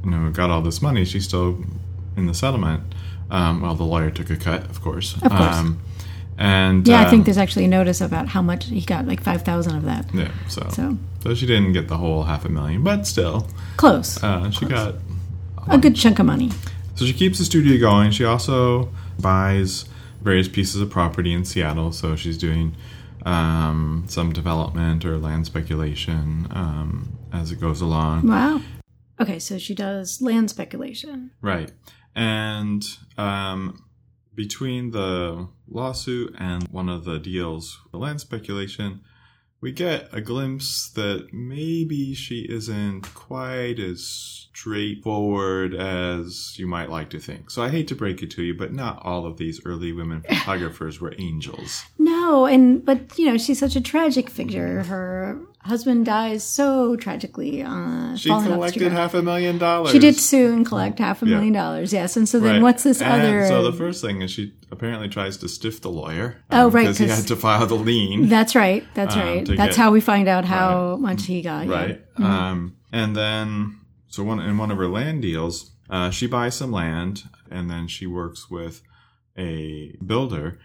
you 0.03 0.09
know, 0.09 0.29
got 0.31 0.49
all 0.49 0.61
this 0.61 0.81
money, 0.81 1.05
she's 1.05 1.25
still 1.25 1.63
in 2.15 2.27
the 2.27 2.33
settlement. 2.33 2.83
Um, 3.31 3.61
well, 3.61 3.75
the 3.75 3.83
lawyer 3.83 4.09
took 4.09 4.29
a 4.29 4.35
cut, 4.35 4.63
of 4.69 4.81
course. 4.81 5.15
Of 5.15 5.31
course. 5.31 5.55
Um, 5.55 5.81
and 6.37 6.87
yeah, 6.87 7.01
I 7.01 7.03
um, 7.03 7.09
think 7.09 7.25
there's 7.25 7.37
actually 7.37 7.65
a 7.65 7.67
notice 7.69 8.01
about 8.01 8.29
how 8.29 8.41
much 8.41 8.65
he 8.65 8.81
got, 8.81 9.05
like 9.05 9.21
five 9.21 9.41
thousand 9.41 9.75
of 9.75 9.83
that. 9.83 10.05
yeah. 10.13 10.31
So, 10.47 10.67
So 10.69 10.97
so 11.21 11.35
she 11.35 11.45
didn't 11.45 11.73
get 11.73 11.89
the 11.89 11.97
whole 11.97 12.23
half 12.23 12.45
a 12.45 12.49
million, 12.49 12.81
but 12.81 13.05
still, 13.05 13.47
close, 13.75 14.23
uh, 14.23 14.49
she 14.51 14.65
got 14.65 14.95
a 15.67 15.77
good 15.77 15.95
chunk 15.95 16.19
of 16.19 16.25
money. 16.25 16.49
So 16.95 17.05
she 17.05 17.13
keeps 17.13 17.39
the 17.39 17.45
studio 17.45 17.79
going. 17.79 18.11
She 18.11 18.23
also 18.23 18.89
buys 19.19 19.85
various 20.21 20.47
pieces 20.47 20.81
of 20.81 20.89
property 20.89 21.33
in 21.33 21.45
Seattle. 21.45 21.91
So 21.91 22.15
she's 22.15 22.37
doing 22.37 22.75
um, 23.29 24.05
some 24.07 24.33
development 24.33 25.05
or 25.05 25.17
land 25.17 25.45
speculation 25.45 26.47
um, 26.49 27.17
as 27.31 27.51
it 27.51 27.59
goes 27.61 27.79
along. 27.79 28.27
Wow. 28.27 28.61
Okay, 29.21 29.37
so 29.37 29.57
she 29.59 29.75
does 29.75 30.21
land 30.21 30.49
speculation. 30.49 31.31
Right. 31.41 31.71
And 32.15 32.83
um, 33.17 33.85
between 34.33 34.91
the 34.91 35.47
lawsuit 35.67 36.35
and 36.39 36.67
one 36.69 36.89
of 36.89 37.05
the 37.05 37.19
deals, 37.19 37.79
the 37.91 37.97
land 37.97 38.19
speculation, 38.19 39.01
we 39.61 39.71
get 39.71 40.07
a 40.13 40.21
glimpse 40.21 40.89
that 40.89 41.33
maybe 41.33 42.13
she 42.13 42.41
isn't 42.49 43.13
quite 43.13 43.77
as 43.79 44.47
straightforward 44.53 45.73
as 45.73 46.57
you 46.57 46.67
might 46.67 46.89
like 46.89 47.09
to 47.09 47.19
think. 47.19 47.49
So 47.49 47.61
I 47.61 47.69
hate 47.69 47.87
to 47.89 47.95
break 47.95 48.21
it 48.23 48.31
to 48.31 48.43
you, 48.43 48.53
but 48.53 48.73
not 48.73 49.01
all 49.03 49.25
of 49.25 49.37
these 49.37 49.61
early 49.65 49.91
women 49.91 50.21
photographers 50.29 51.01
were 51.01 51.13
angels. 51.17 51.83
No, 51.97 52.45
and 52.45 52.83
but 52.83 53.17
you 53.17 53.25
know 53.25 53.37
she's 53.37 53.59
such 53.59 53.75
a 53.75 53.81
tragic 53.81 54.29
figure. 54.29 54.83
Her 54.83 55.39
husband 55.61 56.05
dies 56.05 56.43
so 56.43 56.95
tragically. 56.95 57.61
Uh, 57.63 58.15
She 58.15 58.29
falling 58.29 58.45
off 58.45 58.49
the 58.49 58.55
collected 58.55 58.91
half 58.91 59.13
a 59.13 59.21
million 59.21 59.57
dollars. 59.57 59.91
She 59.91 59.99
did 59.99 60.15
sue 60.15 60.53
and 60.53 60.65
collect 60.65 60.99
half 60.99 61.21
a 61.21 61.25
Yeah. 61.25 61.35
million 61.35 61.53
dollars. 61.53 61.91
Yes, 61.93 62.15
and 62.17 62.27
so 62.27 62.39
then 62.39 62.53
Right. 62.55 62.61
what's 62.61 62.83
this 62.83 63.01
And 63.01 63.21
other? 63.21 63.45
So 63.47 63.63
the 63.69 63.73
first 63.77 64.01
thing 64.01 64.21
is 64.21 64.31
she 64.31 64.53
apparently 64.71 65.09
tries 65.09 65.37
to 65.37 65.49
stiff 65.49 65.81
the 65.81 65.89
lawyer. 65.91 66.37
Oh, 66.51 66.69
right, 66.69 66.83
Because 66.83 66.97
he 66.97 67.07
had 67.07 67.27
to 67.27 67.35
file 67.35 67.65
the 67.67 67.75
lien. 67.75 68.29
That's 68.29 68.55
right. 68.55 68.85
That's 68.93 69.15
Um, 69.15 69.21
right. 69.21 69.45
That's 69.47 69.75
get- 69.75 69.83
how 69.83 69.91
we 69.91 70.01
find 70.01 70.27
out 70.27 70.45
how 70.45 70.97
much 70.99 71.25
he 71.25 71.41
got. 71.41 71.67
yeah. 71.67 71.73
right? 71.73 72.01
Um, 72.17 72.73
and 72.91 73.15
then, 73.15 73.75
so 74.07 74.23
one 74.23 74.39
in 74.39 74.57
one 74.57 74.71
of 74.71 74.77
her 74.77 74.87
land 74.87 75.21
deals, 75.21 75.71
uh, 75.89 76.09
she 76.09 76.25
buys 76.27 76.55
some 76.55 76.71
land, 76.71 77.23
and 77.51 77.69
then 77.69 77.87
she 77.87 78.05
works 78.07 78.49
with 78.49 78.81
a 79.37 79.95
builder, 80.05 80.59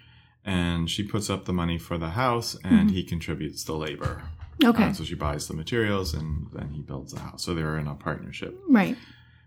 and 0.45 0.91
she 0.91 1.03
puts 1.03 1.31
up 1.31 1.47
the 1.47 1.53
money 1.53 1.79
for 1.79 1.97
the 1.97 2.11
house, 2.11 2.57
and 2.65 2.91
he 2.91 3.03
contributes 3.03 3.65
the 3.65 3.73
labor. 3.75 4.23
Okay. 4.63 4.85
Uh, 4.85 4.93
so 4.93 5.05
she 5.05 5.15
buys 5.15 5.49
the 5.49 5.55
materials, 5.55 6.15
and 6.15 6.47
then 6.53 6.71
he 6.71 6.83
builds 6.83 7.13
the 7.13 7.21
house. 7.21 7.43
So 7.45 7.55
they're 7.55 7.79
in 7.79 7.87
a 7.87 7.95
partnership. 7.95 8.59
Right. 8.69 8.97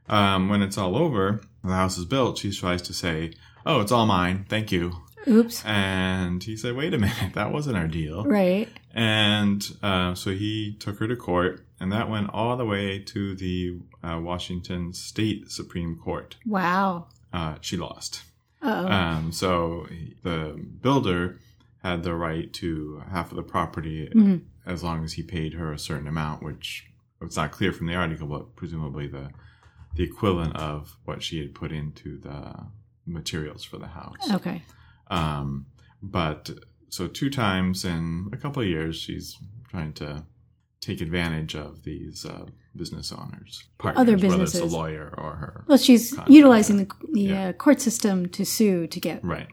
Um, 0.10 0.50
when 0.50 0.62
it's 0.62 0.78
all 0.78 0.96
over, 0.98 1.42
the 1.64 1.74
house 1.74 1.98
is 1.98 2.06
built. 2.06 2.38
She 2.40 2.52
tries 2.52 2.82
to 2.84 2.94
say, 2.94 3.34
"Oh, 3.66 3.82
it's 3.82 3.92
all 3.92 4.06
mine. 4.06 4.46
Thank 4.50 4.72
you." 4.72 4.94
Oops. 5.28 5.64
And 5.66 6.42
he 6.44 6.56
said, 6.56 6.76
"Wait 6.76 6.94
a 6.94 6.98
minute, 6.98 7.34
that 7.34 7.52
wasn't 7.52 7.78
our 7.78 7.88
deal." 7.88 8.24
Right. 8.24 8.70
And 8.94 9.64
uh, 9.84 10.16
so 10.16 10.32
he 10.32 10.76
took 10.80 11.00
her 11.00 11.08
to 11.08 11.16
court, 11.16 11.66
and 11.80 11.92
that 11.92 12.10
went 12.10 12.30
all 12.34 12.56
the 12.58 12.66
way 12.66 13.00
to 13.00 13.36
the 13.36 13.80
uh, 14.04 14.20
Washington 14.22 14.94
State 14.94 15.52
Supreme 15.52 15.98
Court. 15.98 16.38
Wow. 16.46 17.08
Uh, 17.32 17.56
she 17.62 17.78
lost. 17.78 18.24
Uh-oh. 18.62 18.88
Um, 18.88 19.32
so 19.32 19.88
the 20.24 20.60
builder 20.82 21.38
had 21.84 22.04
the 22.04 22.16
right 22.16 22.52
to 22.54 23.04
half 23.12 23.30
of 23.32 23.36
the 23.38 23.44
property 23.44 24.10
Mhm. 24.16 24.42
As 24.68 24.84
long 24.84 25.04
as 25.04 25.14
he 25.14 25.24
paid 25.24 25.54
her 25.54 25.72
a 25.74 25.80
certain 25.80 26.08
amount, 26.08 26.44
which 26.44 26.86
it's 27.22 27.38
not 27.38 27.52
clear 27.52 27.72
from 27.72 27.88
the 27.88 27.96
article, 27.96 28.28
but 28.28 28.56
presumably 28.56 29.08
the 29.08 29.30
the 29.96 30.04
equivalent 30.04 30.56
of 30.56 30.96
what 31.06 31.24
she 31.24 31.40
had 31.40 31.56
put 31.56 31.72
into 31.72 32.20
the 32.20 32.54
materials 33.08 33.64
for 33.64 33.78
the 33.80 33.88
house. 33.88 34.30
okay. 34.32 34.62
Um, 35.10 35.66
but 36.04 36.52
so 36.90 37.08
two 37.08 37.30
times 37.32 37.84
in 37.84 38.30
a 38.32 38.38
couple 38.38 38.62
of 38.62 38.68
years, 38.68 38.96
she's 38.96 39.36
trying 39.72 39.94
to 39.94 40.24
take 40.82 41.02
advantage 41.02 41.56
of 41.56 41.84
these 41.84 42.26
uh, 42.26 42.46
business 42.76 43.12
owners, 43.12 43.64
partners, 43.80 44.02
Other 44.02 44.18
whether 44.28 44.44
it's 44.44 44.54
a 44.60 44.66
lawyer 44.66 45.12
or 45.18 45.32
her. 45.38 45.64
Well, 45.68 45.80
she's 45.80 46.10
Contract. 46.12 46.30
utilizing 46.32 46.78
the, 46.78 46.88
the 47.12 47.22
Yeah. 47.22 47.48
uh, 47.50 47.54
court 47.54 47.82
system 47.82 48.28
to 48.30 48.46
sue 48.46 48.86
to 48.88 49.00
get. 49.00 49.24
Right. 49.26 49.48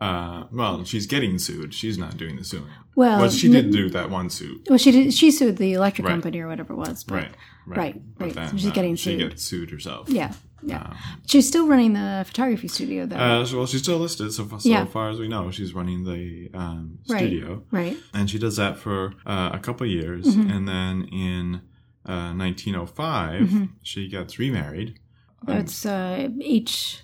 Uh, 0.00 0.44
well, 0.52 0.84
she's 0.84 1.06
getting 1.06 1.38
sued. 1.38 1.72
She's 1.72 1.96
not 1.96 2.16
doing 2.18 2.36
the 2.36 2.44
suing. 2.44 2.66
Well, 2.94 3.20
Well, 3.20 3.30
she 3.30 3.46
n- 3.46 3.52
did 3.54 3.70
do 3.72 3.88
that 3.90 4.10
one 4.10 4.28
suit. 4.30 4.66
Well, 4.68 4.78
she 4.78 4.90
did. 4.90 5.14
She 5.14 5.30
sued 5.30 5.56
the 5.56 5.72
electric 5.72 6.06
Right. 6.06 6.12
company 6.12 6.38
or 6.40 6.48
whatever 6.48 6.74
it 6.74 6.76
was. 6.76 7.02
But, 7.04 7.14
Right. 7.14 7.32
Right, 7.66 8.00
right. 8.18 8.32
then 8.34 8.48
So 8.50 8.56
she's 8.58 8.66
uh, 8.68 8.70
getting 8.72 8.94
she 8.96 9.18
sued. 9.18 9.30
gets 9.30 9.42
sued 9.42 9.70
herself. 9.70 10.08
Yeah. 10.10 10.32
Yeah. 10.62 10.82
Um, 10.82 10.96
She's 11.26 11.46
still 11.48 11.66
running 11.68 11.92
the 11.94 12.24
photography 12.26 12.68
studio 12.68 13.06
though. 13.06 13.16
uh, 13.16 13.46
well, 13.52 13.66
she's 13.66 13.82
still 13.82 13.98
listed. 13.98 14.32
So, 14.32 14.46
so 14.58 14.68
Yeah. 14.68 14.84
far 14.86 15.10
as 15.10 15.18
we 15.18 15.28
know, 15.28 15.50
she's 15.50 15.74
running 15.74 16.04
the 16.04 16.50
um, 16.54 16.98
studio. 17.04 17.62
right. 17.70 17.96
and 18.14 18.28
she 18.30 18.38
does 18.38 18.56
that 18.56 18.78
for 18.78 19.14
uh, 19.26 19.50
a 19.52 19.58
couple 19.58 19.86
years 19.86 20.26
Mhm. 20.26 20.50
and 20.54 20.68
then 20.68 21.04
in 21.12 21.60
uh, 22.06 22.32
1905 22.34 23.48
Mhm. 23.48 23.68
she 23.82 24.08
gets 24.08 24.38
remarried 24.38 24.98
That's 25.46 25.84
uh, 25.86 26.28
H. 26.40 27.00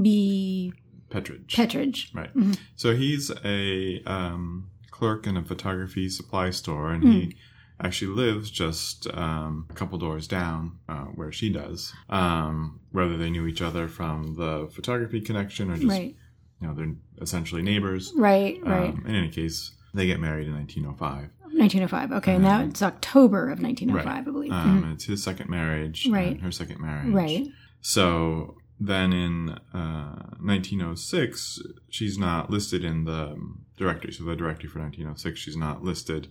B. 0.00 0.72
Petridge 1.20 1.46
Petridge. 1.48 2.14
right 2.14 2.34
Mhm. 2.36 2.58
so 2.76 2.94
he's 2.94 3.30
a 3.44 4.02
um, 4.04 4.68
clerk 4.90 5.26
in 5.26 5.36
a 5.36 5.42
photography 5.42 6.08
supply 6.08 6.50
store 6.50 6.90
and 6.92 7.02
Hmm. 7.02 7.10
he 7.10 7.36
actually 7.80 8.14
lives 8.14 8.50
just 8.50 9.06
um, 9.12 9.66
a 9.68 9.74
couple 9.74 9.98
doors 9.98 10.26
down 10.26 10.78
uh, 10.88 11.04
where 11.18 11.30
she 11.32 11.50
does 11.50 11.92
um, 12.08 12.80
whether 12.92 13.16
they 13.16 13.30
knew 13.30 13.46
each 13.46 13.60
other 13.62 13.88
from 13.88 14.34
the 14.36 14.68
photography 14.72 15.20
connection 15.20 15.70
or 15.70 15.76
just 15.76 15.88
Right. 15.88 16.16
you 16.60 16.66
know 16.66 16.74
they're 16.74 16.94
essentially 17.20 17.62
neighbors 17.62 18.12
Right. 18.16 18.58
Right. 18.62 18.90
um, 18.94 19.04
in 19.06 19.14
any 19.14 19.28
case 19.30 19.72
they 19.94 20.06
get 20.06 20.20
married 20.20 20.46
in 20.48 20.54
1905 20.54 21.30
1905. 21.52 22.12
Okay. 22.12 22.36
now 22.38 22.60
um, 22.60 22.68
it's 22.68 22.82
October 22.82 23.48
of 23.50 23.60
1905, 23.60 24.04
Right. 24.06 24.18
I 24.18 24.20
believe. 24.20 24.52
Um, 24.52 24.82
Mhm. 24.82 24.92
It's 24.94 25.04
his 25.04 25.22
second 25.22 25.48
marriage, 25.48 26.06
Right. 26.06 26.32
and 26.32 26.40
her 26.42 26.50
second 26.52 26.80
marriage. 26.80 27.12
Right. 27.14 27.46
So 27.80 28.58
then 28.78 29.12
in 29.12 29.50
uh, 29.74 30.36
1906, 30.40 31.60
she's 31.88 32.18
not 32.18 32.50
listed 32.50 32.84
in 32.84 33.04
the 33.04 33.36
directory. 33.76 34.12
So 34.12 34.24
the 34.24 34.36
directory 34.36 34.68
for 34.68 34.78
1906, 34.80 35.38
she's 35.38 35.56
not 35.56 35.82
listed. 35.82 36.28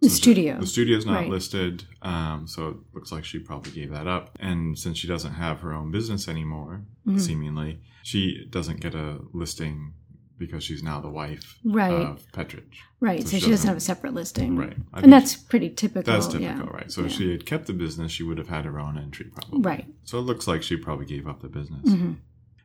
The 0.00 0.08
So 0.08 0.14
studio. 0.16 0.60
The 0.60 0.66
studio's 0.66 1.04
not 1.06 1.14
Right. 1.22 1.30
listed. 1.30 1.84
Um, 2.02 2.46
so 2.46 2.68
it 2.68 2.76
looks 2.94 3.10
like 3.10 3.24
she 3.24 3.38
probably 3.40 3.72
gave 3.72 3.90
that 3.90 4.06
up. 4.06 4.36
And 4.38 4.78
since 4.78 4.96
she 4.98 5.08
doesn't 5.08 5.32
have 5.32 5.60
her 5.60 5.72
own 5.72 5.90
business 5.90 6.28
anymore, 6.28 6.84
Mhm. 7.06 7.20
seemingly, 7.20 7.80
she 8.04 8.46
doesn't 8.48 8.80
get 8.80 8.94
a 8.94 9.20
listing 9.32 9.94
because 10.38 10.62
she's 10.64 10.82
now 10.82 11.00
the 11.00 11.08
wife 11.10 11.58
Right. 11.64 11.92
of 11.92 12.24
Petridge. 12.32 12.76
Right. 13.00 13.20
so 13.22 13.26
So, 13.26 13.30
she 13.30 13.40
she 13.40 13.40
doesn't 13.40 13.50
doesn't- 13.50 13.68
have 13.68 13.76
a 13.76 13.80
separate 13.80 14.14
listing. 14.14 14.56
Right. 14.56 14.76
I 14.92 15.00
And 15.00 15.12
that's 15.12 15.36
pretty 15.36 15.70
typical. 15.70 16.12
That's 16.12 16.26
typical, 16.26 16.64
yeah. 16.66 16.70
right? 16.72 16.90
So 16.90 17.04
if 17.04 17.12
she 17.12 17.30
had 17.30 17.44
kept 17.46 17.66
the 17.66 17.72
business, 17.72 18.12
she 18.12 18.22
would 18.22 18.38
have 18.38 18.48
had 18.48 18.64
her 18.64 18.78
own 18.78 18.96
entry, 18.98 19.26
probably. 19.26 19.60
Right. 19.60 19.86
So 20.04 20.18
it 20.18 20.22
looks 20.22 20.46
like 20.46 20.62
she 20.62 20.76
probably 20.76 21.06
gave 21.06 21.26
up 21.28 21.42
the 21.42 21.48
business. 21.48 21.90
hmm 21.92 22.12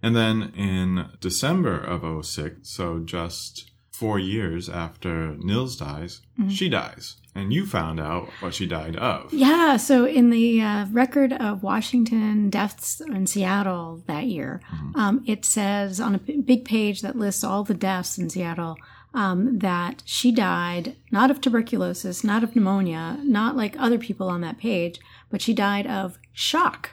And 0.02 0.16
then 0.16 0.52
in 0.56 1.08
December 1.22 1.78
of 1.80 2.04
06, 2.26 2.70
so 2.70 3.00
just 3.00 3.72
four 3.92 4.20
years 4.20 4.68
after 4.68 5.36
Nils 5.38 5.78
dies, 5.78 6.22
Mhm. 6.40 6.52
she 6.52 6.68
dies. 6.68 7.18
And 7.36 7.52
you 7.52 7.66
found 7.66 8.00
out 8.00 8.30
what 8.42 8.54
she 8.54 8.68
died 8.68 8.96
of. 8.96 9.34
Yeah, 9.34 9.78
so 9.78 10.06
in 10.06 10.30
the 10.30 10.62
uh, 10.62 10.86
record 10.92 11.34
of 11.34 11.64
Washington 11.64 12.50
deaths 12.52 13.02
in 13.02 13.26
Seattle 13.26 14.04
that 14.06 14.26
year, 14.28 14.62
Mhm. 14.72 14.96
um, 14.96 15.24
it 15.26 15.44
says 15.44 16.00
on 16.00 16.14
a 16.14 16.20
big 16.20 16.64
page 16.64 17.02
that 17.02 17.16
lists 17.18 17.44
all 17.44 17.64
the 17.64 17.74
deaths 17.74 18.18
in 18.20 18.30
Seattle 18.30 18.78
um, 19.16 19.60
that 19.60 20.02
she 20.06 20.32
died 20.32 20.96
not 21.12 21.30
of 21.32 21.40
tuberculosis, 21.42 22.24
not 22.24 22.44
of 22.44 22.56
pneumonia, 22.56 23.18
not 23.24 23.56
like 23.56 23.76
other 23.80 23.98
people 24.00 24.28
on 24.30 24.42
that 24.42 24.58
page, 24.58 25.00
but 25.30 25.42
she 25.42 25.54
died 25.54 25.86
of 25.88 26.18
shock. 26.34 26.92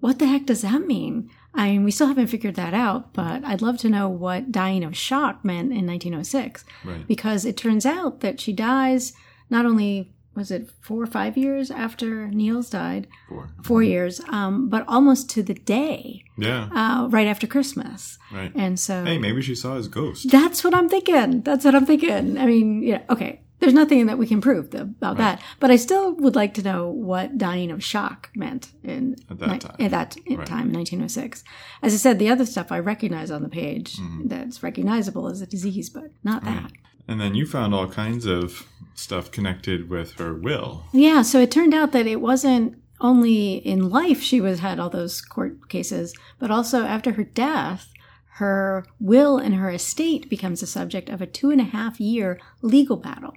What 0.00 0.18
the 0.18 0.26
heck 0.26 0.44
does 0.46 0.62
that 0.62 0.86
mean? 0.86 1.30
I 1.54 1.70
mean, 1.70 1.84
we 1.84 1.90
still 1.90 2.08
haven't 2.08 2.26
figured 2.26 2.54
that 2.56 2.74
out, 2.74 3.14
but 3.14 3.42
I'd 3.42 3.62
love 3.62 3.78
to 3.78 3.88
know 3.88 4.06
what 4.08 4.52
dying 4.52 4.84
of 4.84 4.94
shock 4.96 5.42
meant 5.44 5.72
in 5.72 5.86
1906 5.86 6.64
Right. 6.84 7.06
because 7.06 7.46
it 7.46 7.56
turns 7.56 7.86
out 7.86 8.20
that 8.20 8.38
she 8.40 8.52
dies 8.52 9.14
not 9.50 9.66
only 9.66 10.12
was 10.34 10.50
it 10.50 10.70
four 10.82 11.02
or 11.02 11.06
five 11.06 11.38
years 11.38 11.70
after 11.70 12.28
Niels 12.28 12.68
died, 12.68 13.06
Four. 13.28 13.48
four 13.62 13.82
years, 13.82 14.20
um, 14.28 14.68
but 14.68 14.84
almost 14.86 15.30
to 15.30 15.42
the 15.42 15.54
day, 15.54 16.24
Yeah. 16.36 16.68
uh, 16.72 17.08
right 17.08 17.26
after 17.26 17.46
Christmas. 17.46 18.18
Right. 18.30 18.52
And 18.54 18.78
so 18.78 19.02
Hey, 19.04 19.16
maybe 19.16 19.40
she 19.40 19.54
saw 19.54 19.76
his 19.76 19.88
ghost. 19.88 20.30
that's 20.30 20.62
what 20.62 20.74
I'm 20.74 20.90
thinking. 20.90 21.40
That's 21.40 21.64
what 21.64 21.74
I'm 21.74 21.86
thinking. 21.86 22.36
I 22.36 22.44
mean, 22.44 22.82
yeah, 22.82 23.00
okay. 23.08 23.40
there's 23.60 23.72
nothing 23.72 24.04
that 24.04 24.18
we 24.18 24.26
can 24.26 24.42
prove 24.42 24.66
about 24.74 25.16
Right. 25.16 25.38
that. 25.38 25.42
But 25.58 25.70
I 25.70 25.76
still 25.76 26.12
would 26.16 26.36
like 26.36 26.52
to 26.54 26.62
know 26.62 26.90
what 26.90 27.38
dying 27.38 27.70
of 27.70 27.82
shock 27.82 28.28
meant 28.36 28.72
in 28.84 29.16
At 29.30 29.38
that 29.38 29.50
ni- 29.50 29.58
time. 29.58 29.76
At 29.80 29.90
that 29.92 30.16
Right. 30.28 30.46
time 30.46 30.66
in 30.68 30.72
1906. 30.74 31.42
As 31.82 31.94
I 31.94 31.96
said, 31.96 32.18
the 32.18 32.28
other 32.28 32.44
stuff 32.44 32.70
I 32.70 32.78
recognize 32.78 33.30
on 33.30 33.42
the 33.42 33.48
page 33.48 33.96
Mm-hmm. 33.96 34.28
that's 34.28 34.62
recognizable 34.62 35.26
as 35.28 35.40
a 35.40 35.46
disease, 35.46 35.88
but 35.88 36.10
not 36.22 36.44
that. 36.44 36.70
And 37.08 37.20
then 37.20 37.34
you 37.34 37.46
found 37.46 37.74
all 37.74 37.88
kinds 37.88 38.26
of 38.26 38.66
stuff 38.94 39.30
connected 39.30 39.88
with 39.88 40.14
her 40.14 40.34
will. 40.34 40.84
Yeah, 40.92 41.22
so 41.22 41.38
it 41.40 41.50
turned 41.50 41.74
out 41.74 41.92
that 41.92 42.06
it 42.06 42.20
wasn't 42.20 42.76
only 43.00 43.54
in 43.56 43.90
life 43.90 44.20
she 44.22 44.40
was 44.40 44.60
had 44.60 44.78
all 44.80 44.90
those 44.90 45.20
court 45.20 45.68
cases, 45.68 46.14
but 46.38 46.50
also 46.50 46.82
after 46.84 47.12
her 47.12 47.24
death, 47.24 47.92
her 48.36 48.84
will 48.98 49.38
and 49.38 49.54
her 49.54 49.70
estate 49.70 50.28
becomes 50.30 50.60
the 50.60 50.66
subject 50.66 51.08
of 51.08 51.20
a 51.22 51.26
two 51.26 51.50
and 51.50 51.60
a 51.60 51.64
half 51.64 52.00
year 52.00 52.40
legal 52.62 52.96
battle. 52.96 53.34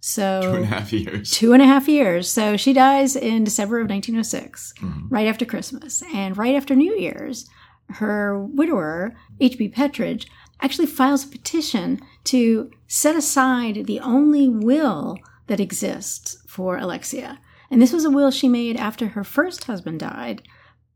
So 0.00 0.40
Two 0.42 0.54
and 0.54 0.64
a 0.64 0.68
half 0.68 0.92
years. 0.92 1.30
two 1.30 1.52
and 1.52 1.60
a 1.62 1.66
half 1.66 1.86
years. 1.88 2.30
So 2.30 2.56
she 2.56 2.72
dies 2.72 3.16
in 3.16 3.44
December 3.44 3.80
of 3.80 3.88
1906, 3.90 4.72
Mm-hmm. 4.80 5.08
right 5.14 5.26
after 5.26 5.44
Christmas. 5.44 6.02
And 6.14 6.36
right 6.38 6.54
after 6.54 6.74
New 6.74 6.94
Year's, 6.96 7.46
her 7.90 8.38
widower, 8.42 9.14
H.B. 9.40 9.68
Petridge, 9.70 10.26
actually 10.62 10.86
files 10.86 11.24
a 11.24 11.28
petition 11.28 12.00
to 12.24 12.70
set 12.92 13.14
aside 13.14 13.86
the 13.86 14.00
only 14.00 14.48
will 14.48 15.16
that 15.46 15.60
exists 15.60 16.42
for 16.48 16.76
Alexia. 16.76 17.38
And 17.70 17.80
this 17.80 17.92
was 17.92 18.04
a 18.04 18.10
will 18.10 18.32
she 18.32 18.48
made 18.48 18.76
after 18.76 19.06
her 19.08 19.22
first 19.22 19.64
husband 19.64 20.00
died, 20.00 20.42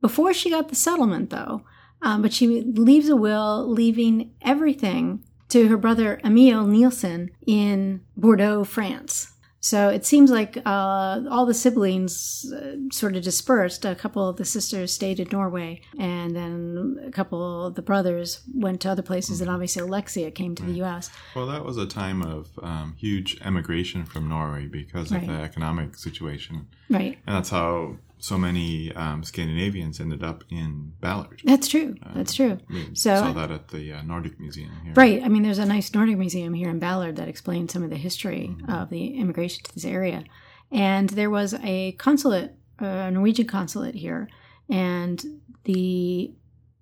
before 0.01 0.35
she 0.35 0.51
got 0.51 0.69
the 0.69 0.75
settlement, 0.75 1.31
though. 1.31 1.63
Um, 2.03 2.21
but 2.21 2.33
she 2.33 2.63
leaves 2.63 3.09
a 3.09 3.15
will 3.15 3.65
leaving 3.71 4.35
everything 4.43 5.25
to 5.51 5.69
her 5.69 5.77
brother 5.77 6.21
Emile 6.25 6.67
Nielsen 6.67 7.31
in 7.47 8.01
Bordeaux, 8.17 8.65
France. 8.65 9.33
So 9.64 9.88
it 9.88 10.04
seems 10.04 10.30
like 10.30 10.59
uh, 10.66 11.23
all 11.30 11.47
the 11.47 11.54
siblings 11.54 12.52
uh, 12.52 12.76
sort 12.92 13.16
of 13.16 13.23
dispersed. 13.23 13.87
A 13.87 13.94
couple 13.94 14.28
of 14.28 14.37
the 14.37 14.44
sisters 14.44 14.92
stayed 14.92 15.18
in 15.18 15.28
Norway, 15.33 15.80
and 15.99 16.37
then 16.37 17.00
a 17.06 17.11
couple 17.11 17.64
of 17.68 17.75
the 17.75 17.80
brothers 17.80 18.42
went 18.54 18.83
to 18.83 18.90
other 18.90 19.00
places, 19.00 19.40
and 19.40 19.49
obviously 19.49 19.80
Alexia 19.80 20.30
came 20.30 20.54
to 20.56 20.62
the 20.64 20.73
U.S. 20.85 21.09
Well, 21.35 21.47
that 21.47 21.64
was 21.64 21.78
a 21.78 21.87
time 21.87 22.21
of 22.21 22.50
um, 22.62 22.94
huge 22.99 23.40
emigration 23.40 24.04
from 24.04 24.28
Norway 24.28 24.66
because 24.66 25.11
of 25.11 25.16
Right. 25.16 25.28
the 25.28 25.40
economic 25.40 25.97
situation. 25.97 26.66
Right. 26.90 27.16
And 27.26 27.37
that's 27.37 27.49
how 27.49 27.97
so 28.25 28.38
many 28.38 28.90
um, 28.95 29.23
Scandinavians 29.23 30.00
ended 30.00 30.25
up 30.25 30.45
in 30.49 30.95
Ballard. 30.99 31.43
That's 31.45 31.69
true. 31.69 31.95
That's 32.14 32.33
true. 32.33 32.57
We 32.71 32.95
So- 32.95 33.16
saw 33.16 33.33
that 33.35 33.50
at 33.50 33.69
the 33.69 33.93
uh, 33.93 34.02
Nordic 34.02 34.40
Museum 34.40 34.71
here. 34.83 34.95
Right. 34.97 35.23
I 35.23 35.28
mean, 35.28 35.43
there's 35.43 35.59
a 35.59 35.66
nice 35.66 35.93
Nordic 35.93 36.16
museum 36.16 36.54
here 36.54 36.71
in 36.71 36.78
Ballard 36.78 37.16
that 37.16 37.28
explains 37.28 37.75
some 37.75 37.83
of 37.83 37.90
the 37.90 37.99
history 37.99 38.57
of 38.66 38.88
the 38.88 39.19
immigration 39.19 39.62
to 39.64 39.75
this 39.75 39.85
area. 39.85 40.25
And 40.73 41.11
there 41.11 41.28
was 41.28 41.52
a 41.62 41.93
consulate, 41.93 42.54
a 42.78 43.11
Norwegian 43.11 43.47
consulate 43.47 43.95
here, 43.95 44.31
and 44.71 45.23
the 45.64 46.33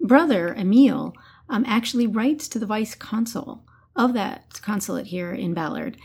brother, 0.00 0.54
Emil, 0.54 1.12
um, 1.48 1.64
actually 1.66 2.06
writes 2.06 2.46
to 2.50 2.60
the 2.60 2.66
vice 2.66 2.94
consul 2.94 3.64
of 3.96 4.14
that 4.14 4.60
consulate 4.62 5.08
here 5.08 5.32
in 5.32 5.54
Ballard 5.54 5.96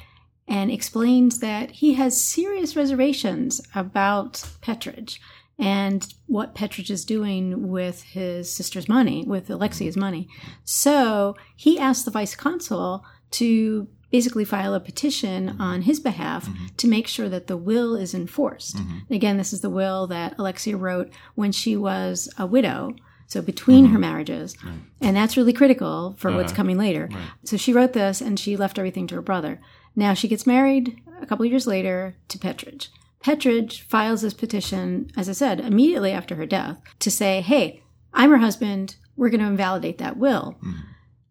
and 0.47 0.71
explains 0.71 1.39
that 1.39 1.71
he 1.71 1.95
has 1.95 2.21
serious 2.21 2.75
reservations 2.75 3.61
about 3.75 4.33
Petridge 4.61 5.19
and 5.59 6.13
what 6.27 6.55
Petridge 6.55 6.91
is 6.91 7.03
doing 7.03 7.67
with 7.69 8.03
his 8.03 8.53
sister's 8.53 8.87
money, 8.87 9.23
with 9.25 9.49
Alexia's 9.49 9.97
money. 9.97 10.27
So 10.63 11.35
he 11.55 11.79
asked 11.79 12.05
the 12.05 12.11
vice 12.11 12.35
consul 12.35 13.03
to 13.31 13.87
basically 14.09 14.45
file 14.45 14.73
a 14.73 14.79
petition 14.79 15.59
on 15.59 15.81
his 15.81 15.99
behalf 15.99 16.45
mm-hmm. 16.45 16.67
to 16.77 16.87
make 16.87 17.07
sure 17.07 17.27
that 17.27 17.47
the 17.47 17.57
will 17.57 17.95
is 17.95 18.13
enforced. 18.13 18.77
Mm-hmm. 18.77 19.13
Again, 19.13 19.37
this 19.37 19.51
is 19.51 19.61
the 19.61 19.69
will 19.69 20.07
that 20.07 20.35
Alexia 20.37 20.77
wrote 20.77 21.09
when 21.35 21.51
she 21.51 21.75
was 21.75 22.29
a 22.37 22.45
widow. 22.45 22.95
So 23.25 23.41
between 23.41 23.83
mm-hmm. 23.83 23.93
her 23.93 23.99
marriages, 23.99 24.55
and 25.01 25.13
that's 25.13 25.35
really 25.35 25.51
critical 25.51 26.15
for 26.17 26.31
what's 26.31 26.53
Uh-huh. 26.53 26.55
coming 26.55 26.77
later. 26.77 27.09
Right. 27.11 27.23
So 27.43 27.57
she 27.57 27.73
wrote 27.73 27.91
this 27.91 28.21
and 28.21 28.39
she 28.39 28.55
left 28.55 28.79
everything 28.79 29.07
to 29.07 29.15
her 29.15 29.21
brother. 29.21 29.59
Now 29.97 30.13
she 30.13 30.29
gets 30.29 30.47
married 30.47 31.01
a 31.21 31.25
couple 31.25 31.45
years 31.45 31.67
later 31.67 32.15
to 32.29 32.37
Petridge. 32.37 32.87
Petridge 33.21 33.81
files 33.81 34.21
this 34.21 34.33
petition, 34.33 35.11
as 35.17 35.27
I 35.27 35.33
said, 35.33 35.59
immediately 35.59 36.11
after 36.11 36.35
her 36.35 36.45
death 36.45 36.79
to 36.99 37.11
say, 37.11 37.41
hey, 37.41 37.81
I'm 38.13 38.29
her 38.29 38.37
husband. 38.37 38.95
We're 39.17 39.29
going 39.29 39.41
to 39.41 39.47
invalidate 39.47 39.97
that 39.97 40.17
will. 40.17 40.55
Mm-hmm. 40.59 40.81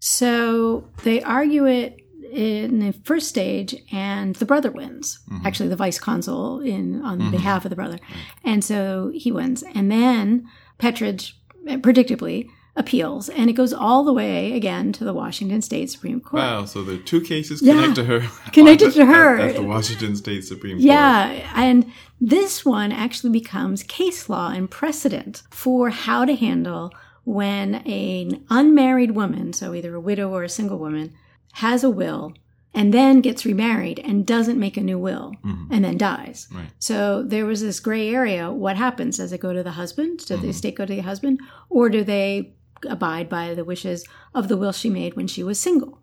So 0.00 0.88
they 1.04 1.22
argue 1.22 1.66
it 1.66 2.00
in 2.32 2.80
the 2.80 2.92
first 2.92 3.28
stage, 3.28 3.74
and 3.92 4.34
the 4.34 4.44
brother 4.44 4.70
wins. 4.70 5.20
Mm-hmm. 5.30 5.46
Actually, 5.46 5.68
the 5.68 5.76
vice 5.76 6.00
consul 6.00 6.60
in 6.60 7.00
on 7.02 7.20
mm-hmm. 7.20 7.30
behalf 7.30 7.64
of 7.64 7.70
the 7.70 7.76
brother, 7.76 7.98
and 8.44 8.64
so 8.64 9.12
he 9.14 9.30
wins. 9.30 9.62
And 9.74 9.90
then 9.90 10.46
Petridge, 10.78 11.32
predictably, 11.64 12.48
appeals, 12.76 13.28
and 13.28 13.48
it 13.48 13.54
goes 13.54 13.72
all 13.72 14.04
the 14.04 14.12
way 14.12 14.52
again 14.52 14.92
to 14.92 15.04
the 15.04 15.12
Washington 15.12 15.62
State 15.62 15.90
Supreme 15.90 16.20
Court. 16.20 16.42
Wow, 16.42 16.64
so 16.64 16.82
the 16.82 16.98
two 16.98 17.20
cases 17.20 17.62
Yeah. 17.62 17.92
to 17.94 18.04
her. 18.04 18.20
Connected 18.52 18.92
to 18.94 19.06
her. 19.14 19.38
At, 19.38 19.56
the 19.56 19.62
Washington 19.62 20.16
State 20.16 20.44
Supreme 20.44 20.78
Yeah, 20.78 21.50
and 21.54 21.90
this 22.20 22.64
one 22.64 22.92
actually 22.92 23.30
becomes 23.30 23.82
case 23.82 24.28
law 24.28 24.50
and 24.50 24.70
precedent 24.70 25.42
for 25.50 25.90
how 25.90 26.24
to 26.24 26.34
handle 26.34 26.92
when 27.24 27.76
an 27.86 28.44
unmarried 28.50 29.12
woman, 29.12 29.52
so 29.52 29.74
either 29.74 29.94
a 29.94 30.00
widow 30.00 30.30
or 30.30 30.44
a 30.44 30.48
single 30.48 30.78
woman, 30.78 31.12
has 31.54 31.82
a 31.82 31.90
will 31.90 32.34
and 32.76 32.92
then 32.92 33.22
gets 33.22 33.46
remarried 33.46 33.98
and 34.00 34.26
doesn't 34.26 34.60
make 34.60 34.76
a 34.76 34.82
new 34.82 34.98
will 34.98 35.32
mm-hmm. 35.42 35.72
and 35.72 35.82
then 35.82 35.96
dies. 35.96 36.46
Right. 36.52 36.68
So 36.78 37.22
there 37.22 37.46
was 37.46 37.62
this 37.62 37.80
gray 37.80 38.14
area. 38.14 38.52
What 38.52 38.76
happens? 38.76 39.16
Does 39.16 39.32
it 39.32 39.40
go 39.40 39.54
to 39.54 39.62
the 39.62 39.72
husband? 39.72 40.18
Does 40.18 40.28
the 40.28 40.34
mm-hmm. 40.36 40.50
estate 40.50 40.74
go 40.74 40.84
to 40.84 40.94
the 40.94 41.00
husband? 41.00 41.40
Or 41.70 41.88
do 41.88 42.04
they 42.04 42.52
abide 42.88 43.28
by 43.28 43.54
the 43.54 43.64
wishes 43.64 44.04
of 44.34 44.48
the 44.48 44.56
will 44.56 44.72
she 44.72 44.90
made 44.90 45.14
when 45.16 45.26
she 45.26 45.42
was 45.42 45.58
single? 45.60 45.98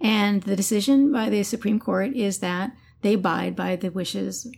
And 0.00 0.42
the 0.44 0.56
decision 0.56 1.12
by 1.12 1.28
the 1.28 1.42
Supreme 1.42 1.78
Court 1.78 2.14
is 2.16 2.38
that 2.38 2.72
they 3.02 3.14
abide 3.14 3.54
by 3.54 3.76
the 3.76 3.90
wishes 3.90 4.50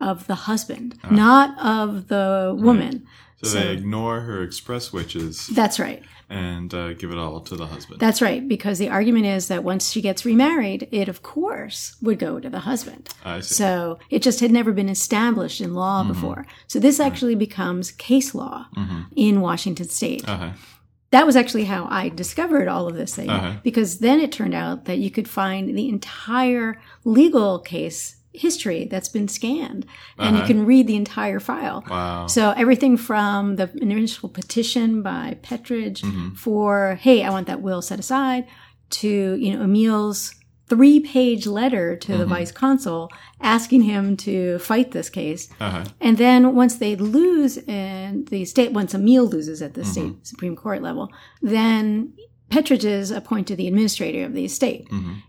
of 0.00 0.26
the 0.26 0.34
husband, 0.34 0.96
not 1.10 1.58
of 1.58 2.08
the 2.08 2.54
woman. 2.58 3.06
So, 3.42 3.48
So- 3.50 3.58
they 3.58 3.72
ignore 3.72 4.20
her 4.20 4.42
express 4.42 4.92
wishes 4.92 5.48
That's 5.48 5.78
right. 5.80 6.02
and 6.30 6.72
uh, 6.72 6.92
give 6.94 7.10
it 7.10 7.18
all 7.18 7.40
to 7.40 7.56
the 7.56 7.66
husband. 7.66 8.00
That's 8.00 8.22
right. 8.22 8.46
Because 8.48 8.78
the 8.78 8.88
argument 8.88 9.26
is 9.26 9.48
that 9.48 9.64
once 9.64 9.90
she 9.90 10.00
gets 10.00 10.24
remarried, 10.24 10.88
it 10.92 11.08
of 11.08 11.22
course 11.22 11.96
would 12.00 12.18
go 12.18 12.38
to 12.40 12.48
the 12.48 12.60
husband. 12.60 13.08
I 13.24 13.40
see. 13.40 13.54
So 13.54 13.98
it 14.10 14.22
just 14.22 14.40
had 14.40 14.50
never 14.52 14.72
been 14.72 14.88
established 14.88 15.60
in 15.60 15.74
law 15.74 16.04
before. 16.04 16.46
So 16.68 16.78
this 16.78 17.00
actually 17.00 17.34
becomes 17.34 17.90
case 17.90 18.34
law 18.34 18.66
in 19.16 19.40
Washington 19.40 19.88
state. 19.88 20.26
uh-huh. 20.28 20.50
That 21.14 21.26
was 21.28 21.36
actually 21.36 21.64
how 21.74 21.82
I 22.02 22.04
discovered 22.24 22.66
all 22.74 22.86
of 22.90 22.94
this 23.00 23.14
thing 23.18 23.30
Uh-huh. 23.30 23.52
because 23.68 23.90
then 24.06 24.18
it 24.24 24.30
turned 24.38 24.54
out 24.64 24.78
that 24.88 24.98
you 25.04 25.10
could 25.16 25.28
find 25.40 25.62
the 25.78 25.88
entire 25.96 26.68
legal 27.04 27.58
case 27.74 28.16
history 28.46 28.80
that's 28.90 29.08
been 29.16 29.28
scanned 29.28 29.82
and 30.18 30.32
you 30.36 30.42
Uh-huh. 30.42 30.46
can 30.50 30.66
read 30.66 30.84
the 30.88 30.96
entire 31.04 31.40
file. 31.50 31.78
Wow. 31.88 32.26
So 32.26 32.42
everything 32.62 32.96
from 32.96 33.56
the 33.60 33.66
initial 33.80 34.28
petition 34.28 34.88
by 35.02 35.24
Petridge 35.48 36.00
Mm-hmm. 36.02 36.28
for, 36.44 36.98
hey, 37.06 37.18
I 37.26 37.30
want 37.30 37.46
that 37.46 37.62
will 37.62 37.82
set 37.90 37.98
aside, 38.00 38.44
to 39.00 39.10
you 39.44 39.50
know 39.52 39.62
Emil's 39.68 40.20
three-page 40.68 41.46
letter 41.46 41.96
to 41.96 42.12
Mm-hmm. 42.12 42.20
the 42.20 42.26
vice 42.26 42.52
consul 42.52 43.10
asking 43.40 43.82
him 43.82 44.16
to 44.16 44.58
fight 44.58 44.92
this 44.92 45.10
case. 45.10 45.48
Uh-huh. 45.60 45.84
And 46.00 46.16
then 46.16 46.54
once 46.54 46.76
they 46.76 46.96
lose 46.96 47.58
in 47.58 48.24
the 48.26 48.44
state, 48.44 48.72
once 48.72 48.94
Emil 48.94 49.26
loses 49.26 49.60
at 49.62 49.74
the 49.74 49.84
state 49.84 50.26
Supreme 50.26 50.56
Court 50.56 50.80
level, 50.82 51.10
then 51.42 52.14
Petridge 52.50 52.84
is 52.84 53.10
appointed 53.10 53.56
the 53.56 53.66
administrator 53.66 54.24
of 54.24 54.32
the 54.32 54.44
estate. 54.44 54.88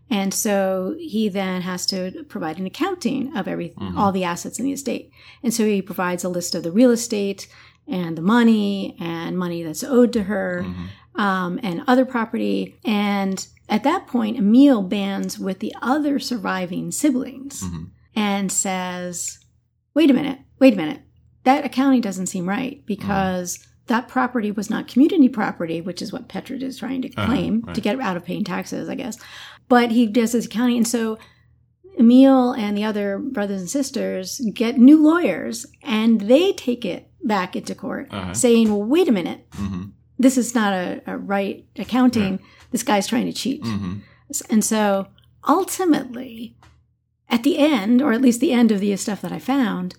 And 0.09 0.33
so 0.33 0.95
he 0.99 1.27
then 1.29 1.61
has 1.63 1.85
to 1.87 2.23
provide 2.29 2.59
an 2.59 2.67
accounting 2.67 3.35
of 3.35 3.47
every, 3.47 3.73
all 3.97 4.11
the 4.11 4.23
assets 4.23 4.59
in 4.59 4.65
the 4.65 4.73
estate. 4.73 5.11
And 5.43 5.53
so 5.53 5.65
he 5.65 5.81
provides 5.81 6.23
a 6.23 6.29
list 6.29 6.53
of 6.55 6.63
the 6.63 6.71
real 6.71 6.91
estate 6.91 7.47
and 7.87 8.15
the 8.17 8.21
money 8.21 8.95
and 8.99 9.37
money 9.37 9.63
that's 9.63 9.83
owed 9.83 10.13
to 10.13 10.23
her 10.23 10.65
um, 11.15 11.59
and 11.63 11.83
other 11.87 12.05
property. 12.05 12.77
And 12.85 13.45
at 13.69 13.83
that 13.83 14.07
point, 14.07 14.37
Emil 14.37 14.81
bands 14.83 15.39
with 15.39 15.59
the 15.59 15.73
other 15.81 16.19
surviving 16.19 16.91
siblings 16.91 17.63
and 18.15 18.51
says, 18.51 19.39
wait 19.93 20.11
a 20.11 20.13
minute, 20.13 20.39
wait 20.59 20.73
a 20.73 20.77
minute. 20.77 21.01
That 21.43 21.65
accounting 21.65 22.01
doesn't 22.01 22.27
seem 22.27 22.47
right 22.47 22.83
because 22.85 23.59
that 23.87 24.07
property 24.07 24.51
was 24.51 24.69
not 24.69 24.87
community 24.87 25.29
property, 25.29 25.79
which 25.81 26.01
is 26.01 26.11
what 26.11 26.27
Petridge 26.29 26.63
is 26.63 26.77
trying 26.79 27.01
to 27.03 27.09
claim 27.09 27.61
to 27.61 27.67
right. 27.67 27.81
get 27.83 27.99
out 27.99 28.17
of 28.17 28.25
paying 28.25 28.43
taxes, 28.43 28.89
I 28.89 28.95
guess. 28.95 29.17
But 29.67 29.91
he 29.91 30.07
does 30.07 30.31
his 30.31 30.45
accounting. 30.47 30.77
And 30.77 30.87
so 30.87 31.17
Emil 31.99 32.51
and 32.53 32.75
the 32.77 32.83
other 32.83 33.19
brothers 33.19 33.61
and 33.61 33.69
sisters 33.69 34.39
get 34.53 34.77
new 34.77 35.01
lawyers 35.01 35.65
and 35.83 36.21
they 36.21 36.51
take 36.53 36.83
it 36.83 37.09
back 37.23 37.55
into 37.55 37.73
court 37.75 38.07
Uh-huh. 38.11 38.33
saying, 38.33 38.69
well, 38.69 38.83
wait 38.83 39.07
a 39.07 39.11
minute. 39.11 39.49
Mhm. 39.51 39.91
This 40.17 40.37
is 40.37 40.55
not 40.55 40.73
a, 40.73 41.01
a 41.07 41.17
right 41.17 41.65
accounting. 41.77 42.39
This 42.75 42.83
guy's 42.83 43.07
trying 43.07 43.25
to 43.27 43.33
cheat. 43.41 43.63
Mhm. 43.63 44.01
And 44.49 44.61
so 44.65 45.07
ultimately, 45.47 46.55
at 47.29 47.43
the 47.43 47.57
end, 47.57 48.01
or 48.01 48.11
at 48.13 48.21
least 48.21 48.39
the 48.41 48.51
end 48.51 48.69
of 48.71 48.79
the 48.81 48.95
stuff 48.97 49.21
that 49.21 49.31
I 49.31 49.39
found, 49.39 49.95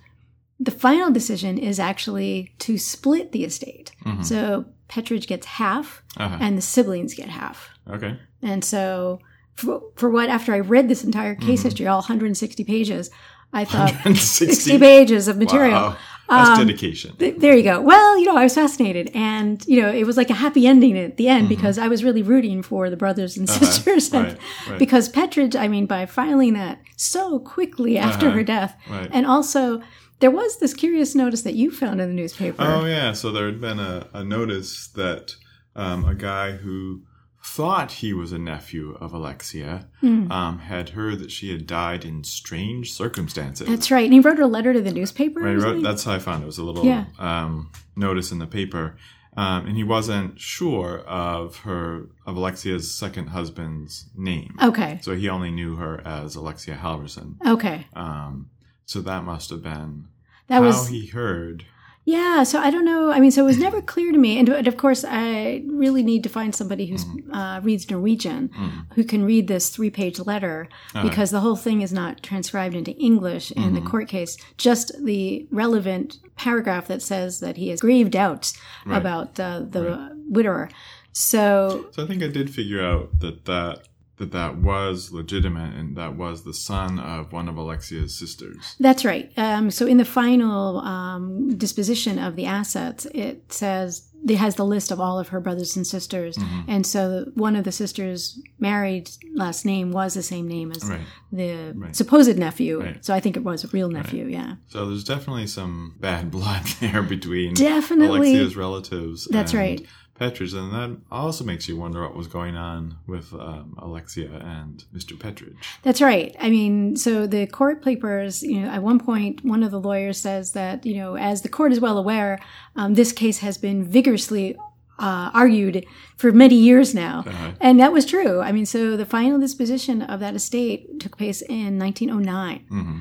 the 0.61 0.71
final 0.71 1.11
decision 1.11 1.59
is 1.59 1.79
actually 1.81 2.53
to 2.61 2.77
split 2.79 3.33
the 3.33 3.45
estate. 3.45 3.93
So 4.23 4.67
Petridge 4.89 5.27
gets 5.27 5.47
half, 5.47 6.03
Uh-huh. 6.17 6.39
and 6.41 6.57
the 6.57 6.63
siblings 6.63 7.15
get 7.15 7.29
half. 7.29 7.71
Okay. 7.91 8.19
And 8.43 8.65
so, 8.65 9.21
for, 9.55 9.83
for 9.97 10.09
what, 10.11 10.29
after 10.29 10.53
I 10.55 10.61
read 10.61 10.89
this 10.89 11.03
entire 11.05 11.35
case 11.35 11.61
Mm-hmm. 11.61 11.67
history, 11.69 11.87
all 11.87 11.99
160 12.01 12.63
pages, 12.65 13.11
I 13.53 13.65
thought 13.65 13.93
160 14.05 14.47
60 14.55 14.79
pages 14.79 15.29
of 15.29 15.37
material. 15.39 15.73
Wow. 15.73 15.97
That's 16.29 16.51
Um, 16.59 16.67
dedication. 16.67 17.15
Th- 17.19 17.37
There 17.39 17.57
you 17.57 17.63
go. 17.63 17.81
Well, 17.81 18.19
you 18.19 18.25
know, 18.27 18.37
I 18.37 18.43
was 18.45 18.55
fascinated. 18.55 19.11
And, 19.15 19.65
you 19.67 19.81
know, 19.81 19.91
it 19.93 20.05
was 20.05 20.17
like 20.17 20.29
a 20.31 20.35
happy 20.35 20.67
ending 20.67 20.99
at 20.99 21.17
the 21.17 21.29
end 21.29 21.49
because 21.49 21.79
I 21.79 21.87
was 21.89 22.03
really 22.03 22.23
rooting 22.23 22.63
for 22.63 22.91
the 22.91 22.97
brothers 22.97 23.37
and 23.37 23.49
sisters. 23.49 24.13
And 24.13 24.27
Mm-hmm. 24.27 24.37
Uh-huh. 24.37 24.37
Right, 24.67 24.71
right. 24.71 24.79
Because 24.79 25.09
Petridge, 25.09 25.55
I 25.59 25.69
mean, 25.69 25.87
by 25.87 26.05
filing 26.07 26.55
that 26.55 26.81
so 26.97 27.39
quickly 27.39 27.97
after 27.97 28.27
Uh-huh. 28.27 28.37
her 28.37 28.43
death. 28.43 28.77
Right. 28.91 29.09
And 29.13 29.25
also, 29.27 29.83
there 30.21 30.31
was 30.33 30.59
this 30.59 30.75
curious 30.75 31.15
notice 31.15 31.43
that 31.43 31.55
you 31.55 31.71
found 31.71 32.01
in 32.01 32.09
the 32.09 32.15
newspaper. 32.15 32.57
Oh 32.61 32.85
yeah, 32.87 33.13
so 33.13 33.31
there 33.31 33.47
had 33.47 33.61
been 33.61 33.79
a, 33.79 34.09
a 34.13 34.25
notice 34.25 34.89
that 34.97 35.37
um, 35.77 36.05
a 36.07 36.15
guy 36.15 36.53
who 36.53 37.03
thought 37.49 37.93
he 37.93 38.13
was 38.13 38.33
a 38.33 38.39
nephew 38.39 38.97
of 39.01 39.13
Alexia 39.13 39.87
Hmm. 40.01 40.31
um, 40.33 40.59
had 40.59 40.91
heard 40.91 41.21
that 41.21 41.31
she 41.31 41.51
had 41.53 41.67
died 41.67 42.05
in 42.05 42.25
strange 42.25 42.93
circumstances. 42.93 43.67
That's 43.69 43.91
right. 43.91 44.05
And 44.05 44.13
he 44.13 44.21
wrote 44.21 44.41
a 44.41 44.47
letter 44.47 44.73
to 44.73 44.81
the 44.81 44.91
newspaper. 44.93 45.41
Right, 45.41 45.57
wrote, 45.57 45.83
that's 45.83 46.05
how 46.05 46.13
I 46.15 46.19
found 46.19 46.43
it. 46.43 46.45
It 46.45 46.47
was 46.47 46.59
a 46.59 46.65
little 46.65 46.85
Yeah. 46.85 47.05
um, 47.19 47.71
notice 47.95 48.33
in 48.33 48.39
the 48.41 48.47
paper, 48.47 48.97
um, 49.37 49.67
and 49.67 49.77
he 49.77 49.85
wasn't 49.85 50.41
sure 50.41 50.99
of 51.07 51.59
her 51.59 52.09
of 52.27 52.37
Alexia's 52.37 52.93
second 52.93 53.29
husband's 53.29 54.07
name, 54.17 54.57
Okay. 54.63 54.99
so 55.03 55.15
he 55.15 55.29
only 55.29 55.51
knew 55.51 55.77
her 55.77 56.05
as 56.07 56.35
Alexia 56.35 56.75
Halverson. 56.83 57.37
Okay. 57.47 57.87
Um, 57.95 58.51
so 58.87 59.01
that 59.03 59.25
must 59.25 59.51
have 59.51 59.63
been 59.63 60.09
That 60.49 60.57
how 60.57 60.63
was 60.63 60.89
he 60.89 61.07
heard. 61.07 61.65
Yeah, 62.09 62.45
so 62.45 62.61
I 62.61 62.71
don't 62.71 62.85
know. 62.85 63.11
I 63.11 63.19
mean, 63.19 63.33
so 63.33 63.43
it 63.43 63.47
was 63.47 63.59
never 63.59 63.83
clear 63.83 64.13
to 64.13 64.19
me, 64.19 64.39
and, 64.39 64.49
and 64.49 64.69
of 64.69 64.77
course, 64.77 65.05
I 65.05 65.65
really 65.67 66.05
need 66.05 66.23
to 66.23 66.29
find 66.29 66.55
somebody 66.55 66.87
who 66.87 66.97
Mm-hmm. 66.97 67.35
uh, 67.35 67.61
reads 67.61 67.91
Norwegian 67.91 68.49
Mm. 68.49 68.87
who 68.95 69.03
can 69.05 69.25
read 69.25 69.49
this 69.49 69.71
three-page 69.71 70.21
letter 70.21 70.69
Uh-huh. 70.95 71.03
because 71.09 71.31
the 71.33 71.41
whole 71.41 71.57
thing 71.57 71.83
is 71.83 71.93
not 71.93 72.23
transcribed 72.23 72.77
into 72.77 72.93
English 72.93 73.51
in 73.51 73.63
Mm-hmm. 73.63 73.75
the 73.75 73.81
court 73.91 74.07
case. 74.09 74.39
Just 74.57 74.93
the 75.05 75.49
relevant 75.51 76.19
paragraph 76.37 76.87
that 76.87 77.03
says 77.03 77.41
that 77.41 77.57
he 77.57 77.69
has 77.71 77.81
grave 77.81 78.09
doubts 78.11 78.49
Right. 78.87 78.99
about 79.03 79.29
uh, 79.41 79.61
the 79.69 79.85
widower. 80.31 80.69
So 81.13 81.87
So 81.91 82.05
I 82.05 82.07
think 82.07 82.23
I 82.23 82.29
did 82.29 82.51
figure 82.51 82.83
out 82.91 83.19
that 83.21 83.45
that 83.47 83.75
that 84.19 84.33
that 84.33 84.57
was 84.57 85.13
legitimate 85.13 85.75
and 85.75 85.95
that 85.97 86.17
was 86.17 86.43
the 86.45 86.55
son 86.55 86.99
of 86.99 87.33
one 87.33 87.49
of 87.49 87.57
Alexia's 87.59 88.19
sisters. 88.19 88.75
That's 88.81 89.05
right. 89.05 89.31
Um, 89.37 89.71
so 89.71 89.87
in 89.87 89.99
the 89.99 90.05
final 90.07 90.79
um, 90.79 91.57
disposition 91.59 92.19
of 92.19 92.35
the 92.35 92.47
assets, 92.47 93.07
it 93.15 93.53
says 93.53 94.09
it 94.27 94.37
has 94.39 94.55
the 94.57 94.65
list 94.65 94.91
of 94.91 94.99
all 94.99 95.19
of 95.21 95.29
her 95.29 95.39
brothers 95.41 95.77
and 95.77 95.87
sisters, 95.87 96.37
Mm-hmm. 96.37 96.61
and 96.71 96.87
so 96.87 97.27
one 97.35 97.55
of 97.55 97.65
the 97.65 97.71
sisters' 97.73 98.41
married 98.59 99.11
last 99.35 99.65
name 99.67 99.93
was 99.93 100.15
the 100.15 100.23
same 100.23 100.49
name 100.49 100.73
as 100.73 100.83
Right. 100.85 101.01
the 101.31 101.73
Right. 101.77 101.95
supposed 101.95 102.37
nephew. 102.39 102.81
Right. 102.83 103.05
So 103.05 103.13
I 103.15 103.21
think 103.21 103.37
it 103.37 103.45
was 103.45 103.65
a 103.65 103.69
real 103.69 103.89
nephew. 103.91 104.27
Yeah, 104.27 104.55
So 104.69 104.87
there's 104.89 105.05
definitely 105.05 105.47
some 105.47 105.95
bad 106.01 106.31
blood 106.37 106.65
there 106.81 107.03
between 107.03 107.53
Definitely. 107.55 108.31
Alexia's 108.33 108.57
relatives. 108.57 109.29
That's 109.31 109.53
right. 109.55 109.85
Petridge, 110.19 110.55
and 110.55 110.73
that 110.73 111.01
also 111.11 111.45
makes 111.45 111.69
you 111.69 111.77
wonder 111.77 112.03
what 112.03 112.17
was 112.17 112.27
going 112.27 112.57
on 112.57 112.97
with 113.07 113.33
um, 113.33 113.75
Alexia 113.79 114.31
and 114.33 114.85
Mr. 114.95 115.17
Petridge. 115.17 115.57
that's 115.83 116.01
right. 116.01 116.35
I 116.41 116.51
mean, 116.51 116.97
so 116.97 117.27
the 117.27 117.47
court 117.47 117.83
papers. 117.83 118.43
You 118.43 118.61
know, 118.61 118.69
at 118.69 118.83
one 118.83 118.99
point, 118.99 119.45
one 119.45 119.63
of 119.63 119.71
the 119.71 119.81
lawyers 119.81 120.21
says 120.21 120.53
that 120.53 120.85
you 120.87 120.97
know, 120.97 121.17
as 121.17 121.43
the 121.43 121.49
court 121.49 121.73
is 121.73 121.81
well 121.81 121.99
aware, 121.99 122.41
um, 122.77 122.95
this 122.95 123.13
case 123.13 123.39
has 123.39 123.59
been 123.59 123.85
vigorously. 123.85 124.57
Uh, 124.99 125.31
argued 125.35 125.85
for 126.17 126.33
many 126.33 126.55
years 126.55 126.95
now. 126.95 127.23
Uh-huh. 127.27 127.53
And 127.61 127.79
that 127.79 127.93
was 127.93 128.07
true. 128.07 128.41
I 128.41 128.51
mean, 128.51 128.65
so 128.65 128.97
the 128.97 129.05
final 129.05 129.39
disposition 129.39 130.01
of 130.01 130.21
that 130.21 130.35
estate 130.35 131.01
took 131.01 131.19
place 131.19 131.43
in 131.43 131.79
1909. 131.79 132.65
hmm 132.71 132.99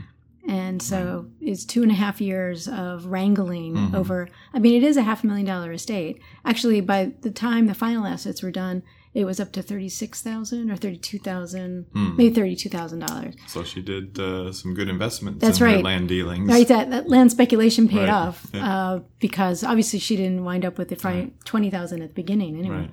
And 0.48 0.82
so 0.82 1.28
it's 1.42 1.66
two 1.66 1.82
and 1.82 1.92
a 1.92 1.96
half 1.96 2.22
years 2.22 2.68
of 2.68 3.08
wrangling 3.08 3.74
Mm-hmm. 3.76 3.96
over. 3.96 4.30
I 4.54 4.60
mean, 4.60 4.76
it 4.76 4.86
is 4.86 4.96
a 4.98 5.02
half 5.02 5.24
million 5.24 5.46
dollar 5.48 5.72
estate. 5.72 6.22
Actually, 6.44 6.82
by 6.82 7.14
the 7.22 7.32
time 7.32 7.66
the 7.68 7.74
final 7.74 8.06
assets 8.06 8.44
were 8.44 8.52
done, 8.52 8.84
it 9.16 9.26
was 9.26 9.40
up 9.40 9.52
to 9.54 9.62
thirty 9.64 9.90
six 9.90 10.22
thousand 10.22 10.70
or 10.70 10.76
thirty 10.76 10.98
two 10.98 11.18
thousand, 11.20 11.86
Hmm. 11.94 12.16
maybe 12.18 12.34
thirty 12.36 12.56
two 12.56 12.70
thousand 12.70 13.00
dollars. 13.00 13.34
So 13.48 13.64
she 13.64 13.82
did 13.82 14.20
uh, 14.20 14.52
some 14.52 14.74
good 14.76 14.88
investments 14.90 15.42
That's 15.42 15.60
in 15.60 15.66
right. 15.66 15.84
land 15.84 16.10
dealings. 16.10 16.48
Right, 16.48 16.68
that, 16.68 16.90
that 16.92 17.10
land 17.10 17.32
speculation 17.32 17.88
paid 17.88 18.02
Right. 18.02 18.10
off 18.10 18.46
Yeah. 18.54 18.70
uh, 18.70 19.00
because 19.20 19.64
obviously 19.64 20.00
she 20.00 20.16
didn't 20.16 20.44
wind 20.44 20.64
up 20.66 20.78
with 20.78 20.90
the 20.90 20.96
fi- 20.96 21.32
twenty 21.46 21.70
thousand 21.72 22.02
at 22.02 22.10
the 22.10 22.14
beginning 22.14 22.60
anyway. 22.60 22.76
Right. 22.78 22.92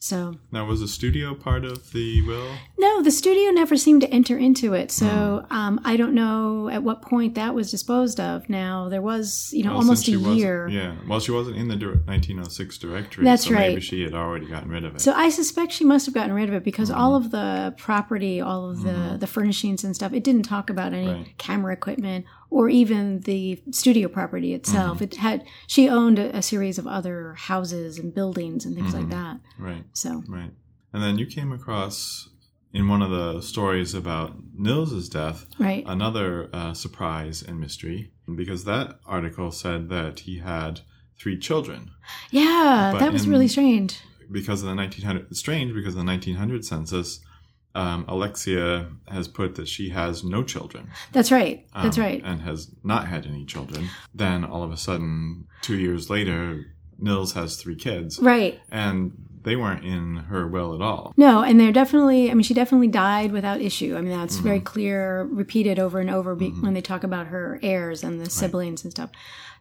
So 0.00 0.36
Now, 0.52 0.64
was 0.64 0.80
the 0.80 0.86
studio 0.88 1.34
part 1.34 1.64
of 1.64 1.92
the 1.92 2.22
will? 2.22 2.48
No, 2.78 3.02
the 3.02 3.10
studio 3.10 3.50
never 3.50 3.76
seemed 3.76 4.00
to 4.02 4.08
enter 4.10 4.38
into 4.38 4.72
it. 4.74 4.92
So 4.92 5.44
Hmm. 5.48 5.52
um, 5.56 5.80
I 5.84 5.96
don't 5.96 6.14
know 6.14 6.68
at 6.68 6.82
what 6.84 7.02
point 7.02 7.34
that 7.34 7.54
was 7.54 7.70
disposed 7.70 8.20
of. 8.20 8.48
Now 8.48 8.88
there 8.88 9.02
was, 9.02 9.50
you 9.52 9.64
know, 9.64 9.70
Well, 9.70 9.78
almost 9.80 10.02
a 10.02 10.04
since 10.04 10.14
she 10.14 10.16
wasn't- 10.16 10.36
year. 10.38 10.68
Yeah. 10.68 10.94
Well, 11.08 11.18
she 11.18 11.32
wasn't 11.32 11.56
in 11.56 11.66
the 11.68 11.74
dir- 11.76 12.00
1906 12.06 12.78
directory. 12.78 13.24
That's 13.24 13.44
so 13.46 13.54
Maybe 13.54 13.74
right. 13.74 13.82
she 13.82 14.02
had 14.02 14.14
already 14.14 14.46
gotten 14.46 14.70
rid 14.70 14.84
of 14.84 14.94
it. 14.94 15.00
So 15.00 15.12
I 15.12 15.30
suspect 15.30 15.72
she 15.72 15.84
must 15.84 16.06
have 16.06 16.14
gotten 16.14 16.32
rid 16.32 16.48
of 16.48 16.54
it 16.54 16.62
because 16.64 16.90
Mm-hmm. 16.90 17.00
all 17.00 17.16
of 17.16 17.30
the 17.32 17.74
property, 17.76 18.40
all 18.40 18.70
of 18.70 18.82
the 18.84 19.16
the 19.18 19.26
furnishings 19.26 19.82
and 19.84 19.96
stuff, 19.96 20.12
it 20.12 20.22
didn't 20.22 20.44
talk 20.44 20.70
about 20.70 20.92
any 20.92 21.08
Right. 21.08 21.38
camera 21.38 21.72
equipment 21.72 22.24
or 22.50 22.68
even 22.68 23.20
the 23.20 23.60
studio 23.70 24.08
property 24.08 24.54
itself. 24.54 24.96
Mm-hmm. 24.96 25.04
It 25.04 25.14
had 25.16 25.44
she 25.66 25.88
owned 25.88 26.18
a, 26.18 26.36
a 26.36 26.42
series 26.42 26.78
of 26.78 26.86
other 26.86 27.34
houses 27.34 27.98
and 27.98 28.14
buildings 28.14 28.64
and 28.64 28.74
things 28.74 28.94
like 28.94 29.08
that. 29.10 29.40
right. 29.58 29.84
So 29.92 30.22
Right. 30.28 30.50
And 30.92 31.02
then 31.02 31.18
you 31.18 31.26
came 31.26 31.52
across 31.52 32.28
in 32.72 32.88
one 32.88 33.02
of 33.02 33.10
the 33.10 33.40
stories 33.42 33.94
about 33.94 34.36
Nils's 34.54 35.08
death 35.08 35.46
right, 35.58 35.84
another 35.86 36.48
uh, 36.52 36.74
surprise 36.74 37.42
and 37.42 37.58
mystery 37.60 38.12
because 38.34 38.64
that 38.64 38.98
article 39.06 39.50
said 39.50 39.88
that 39.90 40.20
he 40.20 40.38
had 40.38 40.80
three 41.18 41.38
children 41.38 41.90
yeah, 42.30 42.90
But 42.92 43.00
that 43.00 43.12
was 43.12 43.24
in- 43.24 43.30
really 43.30 43.48
strange. 43.48 44.00
because 44.30 44.62
of 44.62 44.68
the 44.68 44.74
1900 44.74 45.34
strange 45.36 45.74
because 45.74 45.94
of 45.94 46.00
the 46.00 46.06
1900 46.06 46.64
census 46.64 47.20
um, 47.82 48.04
Alexia 48.08 48.68
has 49.06 49.26
put 49.28 49.54
that 49.56 49.68
she 49.68 49.90
has 49.90 50.24
no 50.24 50.40
children 50.42 50.82
That's 51.12 51.30
right. 51.30 51.56
That's 51.84 51.98
um, 51.98 52.04
right. 52.04 52.20
and 52.24 52.40
has 52.42 52.60
not 52.82 53.02
had 53.12 53.22
any 53.26 53.44
children 53.44 53.82
then 54.14 54.44
all 54.44 54.62
of 54.62 54.72
a 54.72 54.76
sudden 54.76 55.46
two 55.62 55.76
years 55.86 56.10
later 56.10 56.40
Nils 56.98 57.32
has 57.34 57.50
three 57.62 57.76
kids 57.76 58.18
Right. 58.18 58.54
and 58.70 59.12
they 59.46 59.54
weren't 59.62 59.84
in 59.84 60.16
her 60.30 60.46
will 60.54 60.74
at 60.74 60.82
all 60.88 61.12
No, 61.16 61.42
and 61.42 61.58
they're 61.60 61.72
definitely, 61.82 62.30
I 62.30 62.34
mean, 62.34 62.42
she 62.42 62.54
definitely 62.54 62.88
died 62.88 63.30
without 63.32 63.60
issue. 63.60 63.96
I 63.96 64.00
mean, 64.02 64.10
that's 64.18 64.34
Mm-hmm. 64.36 64.48
very 64.50 64.60
clear, 64.60 65.22
repeated 65.42 65.78
over 65.78 66.00
and 66.00 66.10
over 66.10 66.34
be- 66.34 66.50
when 66.50 66.74
they 66.74 66.82
talk 66.82 67.04
about 67.04 67.28
her 67.28 67.58
heirs 67.62 68.02
and 68.02 68.20
the 68.20 68.28
siblings 68.28 68.82
and 68.84 68.90
stuff. 68.92 69.10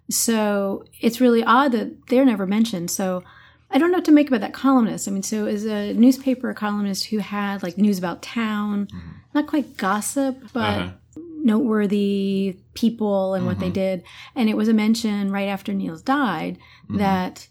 So 0.09 0.83
it's 0.99 1.21
really 1.21 1.43
odd 1.43 1.71
that 1.73 2.07
they're 2.07 2.25
never 2.25 2.45
mentioned. 2.47 2.89
So 2.91 3.23
I 3.69 3.77
don't 3.77 3.91
know 3.91 3.97
what 3.97 4.05
to 4.05 4.11
make 4.11 4.27
about 4.29 4.41
that 4.41 4.53
columnist. 4.53 5.07
I 5.07 5.11
mean, 5.11 5.23
so 5.23 5.45
as 5.45 5.65
a 5.65 5.93
newspaper 5.93 6.53
columnist 6.53 7.05
who 7.07 7.17
had 7.19 7.63
like 7.63 7.77
news 7.77 7.97
about 7.99 8.21
town, 8.21 8.87
not 9.33 9.47
quite 9.47 9.77
gossip, 9.77 10.37
but 10.53 10.77
Mm-hmm. 10.77 10.89
Uh-huh. 10.89 11.21
noteworthy 11.43 12.57
people 12.73 13.33
and 13.33 13.45
what 13.45 13.59
they 13.59 13.69
did. 13.69 14.03
And 14.35 14.49
it 14.49 14.57
was 14.57 14.67
a 14.67 14.73
mention 14.73 15.31
right 15.31 15.47
after 15.47 15.73
Niels 15.73 16.01
died 16.01 16.57
that, 16.89 17.47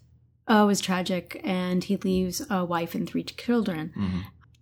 oh, 0.48 0.64
it 0.64 0.66
was 0.66 0.80
tragic 0.80 1.40
and 1.44 1.82
he 1.84 1.96
leaves 1.96 2.42
a 2.50 2.64
wife 2.64 2.94
and 2.94 3.08
three 3.08 3.22
children. 3.24 3.92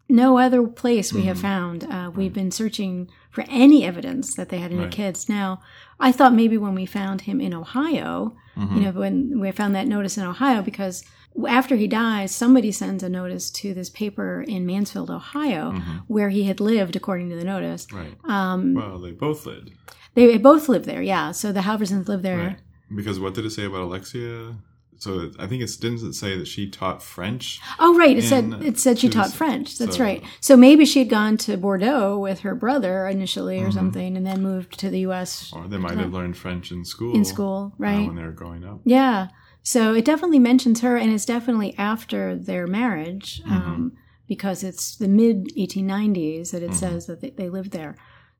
Mm-hmm. 0.04 0.16
No 0.16 0.38
other 0.38 0.66
place 0.66 1.12
we 1.12 1.22
have 1.22 1.40
found. 1.40 1.84
Uh, 1.84 2.10
we've 2.14 2.32
been 2.34 2.50
searching 2.50 3.08
for 3.30 3.44
any 3.48 3.84
evidence 3.84 4.34
that 4.36 4.48
they 4.50 4.58
had 4.58 4.70
any 4.72 4.82
Right. 4.82 4.90
kids. 4.90 5.28
Now, 5.28 5.60
I 5.98 6.12
thought 6.12 6.34
maybe 6.34 6.56
when 6.58 6.74
we 6.74 6.86
found 6.86 7.22
him 7.22 7.40
in 7.40 7.54
Ohio, 7.54 8.34
Mm-hmm. 8.56 8.76
you 8.76 8.82
know, 8.84 8.90
when 8.92 9.40
we 9.40 9.50
found 9.50 9.74
that 9.74 9.88
notice 9.88 10.16
in 10.16 10.24
Ohio, 10.24 10.62
because 10.62 11.02
after 11.48 11.74
he 11.74 11.88
dies, 11.88 12.30
somebody 12.32 12.70
sends 12.70 13.02
a 13.02 13.08
notice 13.08 13.50
to 13.50 13.74
this 13.74 13.90
paper 13.90 14.44
in 14.46 14.64
Mansfield, 14.64 15.10
Ohio, 15.10 15.72
Mm-hmm. 15.72 15.96
where 16.06 16.28
he 16.28 16.44
had 16.44 16.60
lived, 16.60 16.94
according 16.94 17.30
to 17.30 17.36
the 17.36 17.42
notice. 17.44 17.86
right 17.92 18.14
Um, 18.24 18.74
well 18.74 18.98
they 19.00 19.10
both 19.10 19.44
lived 19.46 19.72
they 20.14 20.38
both 20.38 20.68
lived 20.68 20.84
there, 20.84 21.02
yeah. 21.02 21.32
So 21.32 21.50
the 21.50 21.60
Halversons 21.62 22.06
lived 22.06 22.22
there. 22.22 22.38
Right. 22.38 22.58
Because 22.94 23.18
what 23.18 23.34
did 23.34 23.44
it 23.46 23.50
say 23.50 23.64
about 23.64 23.80
Alexia? 23.88 24.54
So 24.98 25.30
I 25.38 25.46
think 25.46 25.62
it 25.62 25.70
didn't 25.80 26.02
it 26.06 26.14
say 26.14 26.36
that 26.38 26.46
she 26.48 26.68
taught 26.70 27.02
French. 27.02 27.60
Oh, 27.78 27.96
right. 27.98 28.16
It 28.16 28.22
said 28.22 28.52
it 28.62 28.78
said 28.78 28.98
she 28.98 29.08
taught 29.08 29.32
French. 29.32 29.76
That's 29.78 29.96
so- 29.96 30.02
right. 30.04 30.22
So 30.40 30.56
maybe 30.56 30.84
she 30.84 31.00
had 31.00 31.08
gone 31.10 31.36
to 31.38 31.56
Bordeaux 31.56 32.18
with 32.18 32.40
her 32.40 32.54
brother 32.54 33.06
initially, 33.06 33.58
Mm-hmm. 33.58 33.68
or 33.68 33.72
something, 33.72 34.16
and 34.16 34.26
then 34.26 34.42
moved 34.42 34.78
to 34.80 34.90
the 34.90 35.00
U.S. 35.00 35.52
Or 35.52 35.66
they 35.68 35.76
might 35.78 35.98
have 35.98 36.12
learned 36.12 36.36
French 36.36 36.72
in 36.72 36.84
school. 36.84 37.14
in 37.14 37.24
school, 37.24 37.72
uh, 37.74 37.76
right? 37.78 38.06
when 38.06 38.16
they 38.16 38.22
were 38.22 38.32
growing 38.32 38.64
up. 38.64 38.80
Yeah. 38.84 39.28
So 39.62 39.94
it 39.94 40.04
definitely 40.04 40.38
mentions 40.40 40.80
her, 40.80 40.96
and 40.96 41.12
it's 41.12 41.24
definitely 41.24 41.74
after 41.78 42.36
their 42.36 42.66
marriage, 42.66 43.42
Mm-hmm. 43.42 43.52
um, 43.52 43.92
because 44.26 44.64
it's 44.64 44.96
the 44.96 45.08
mid 45.08 45.48
1890s 45.56 46.50
that 46.52 46.62
it 46.62 46.70
Mm-hmm. 46.70 46.78
says 46.78 47.06
that 47.06 47.20
they, 47.20 47.30
they 47.30 47.48
lived 47.50 47.72
there. 47.72 47.96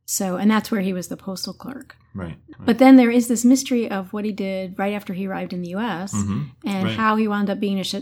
So, 0.07 0.37
and 0.37 0.51
that's 0.51 0.71
where 0.71 0.81
he 0.83 0.93
was 0.93 1.09
the 1.09 1.17
postal 1.17 1.53
clerk. 1.55 1.97
Right. 2.15 2.37
right. 2.59 2.67
But 2.67 2.79
then 2.79 2.97
there 2.97 3.11
is 3.11 3.27
this 3.29 3.45
mystery 3.45 3.91
of 3.91 4.13
what 4.13 4.25
he 4.25 4.33
did 4.33 4.79
right 4.79 4.93
after 4.95 5.13
he 5.15 5.27
arrived 5.27 5.53
in 5.53 5.63
the 5.63 5.71
U.S. 5.71 6.13
Mhm. 6.15 6.51
and 6.65 6.85
Right. 6.85 6.97
how 6.97 7.17
he 7.17 7.27
wound 7.27 7.49
up 7.51 7.59
being 7.59 7.81
a 7.81 7.85
sh- 7.85 7.97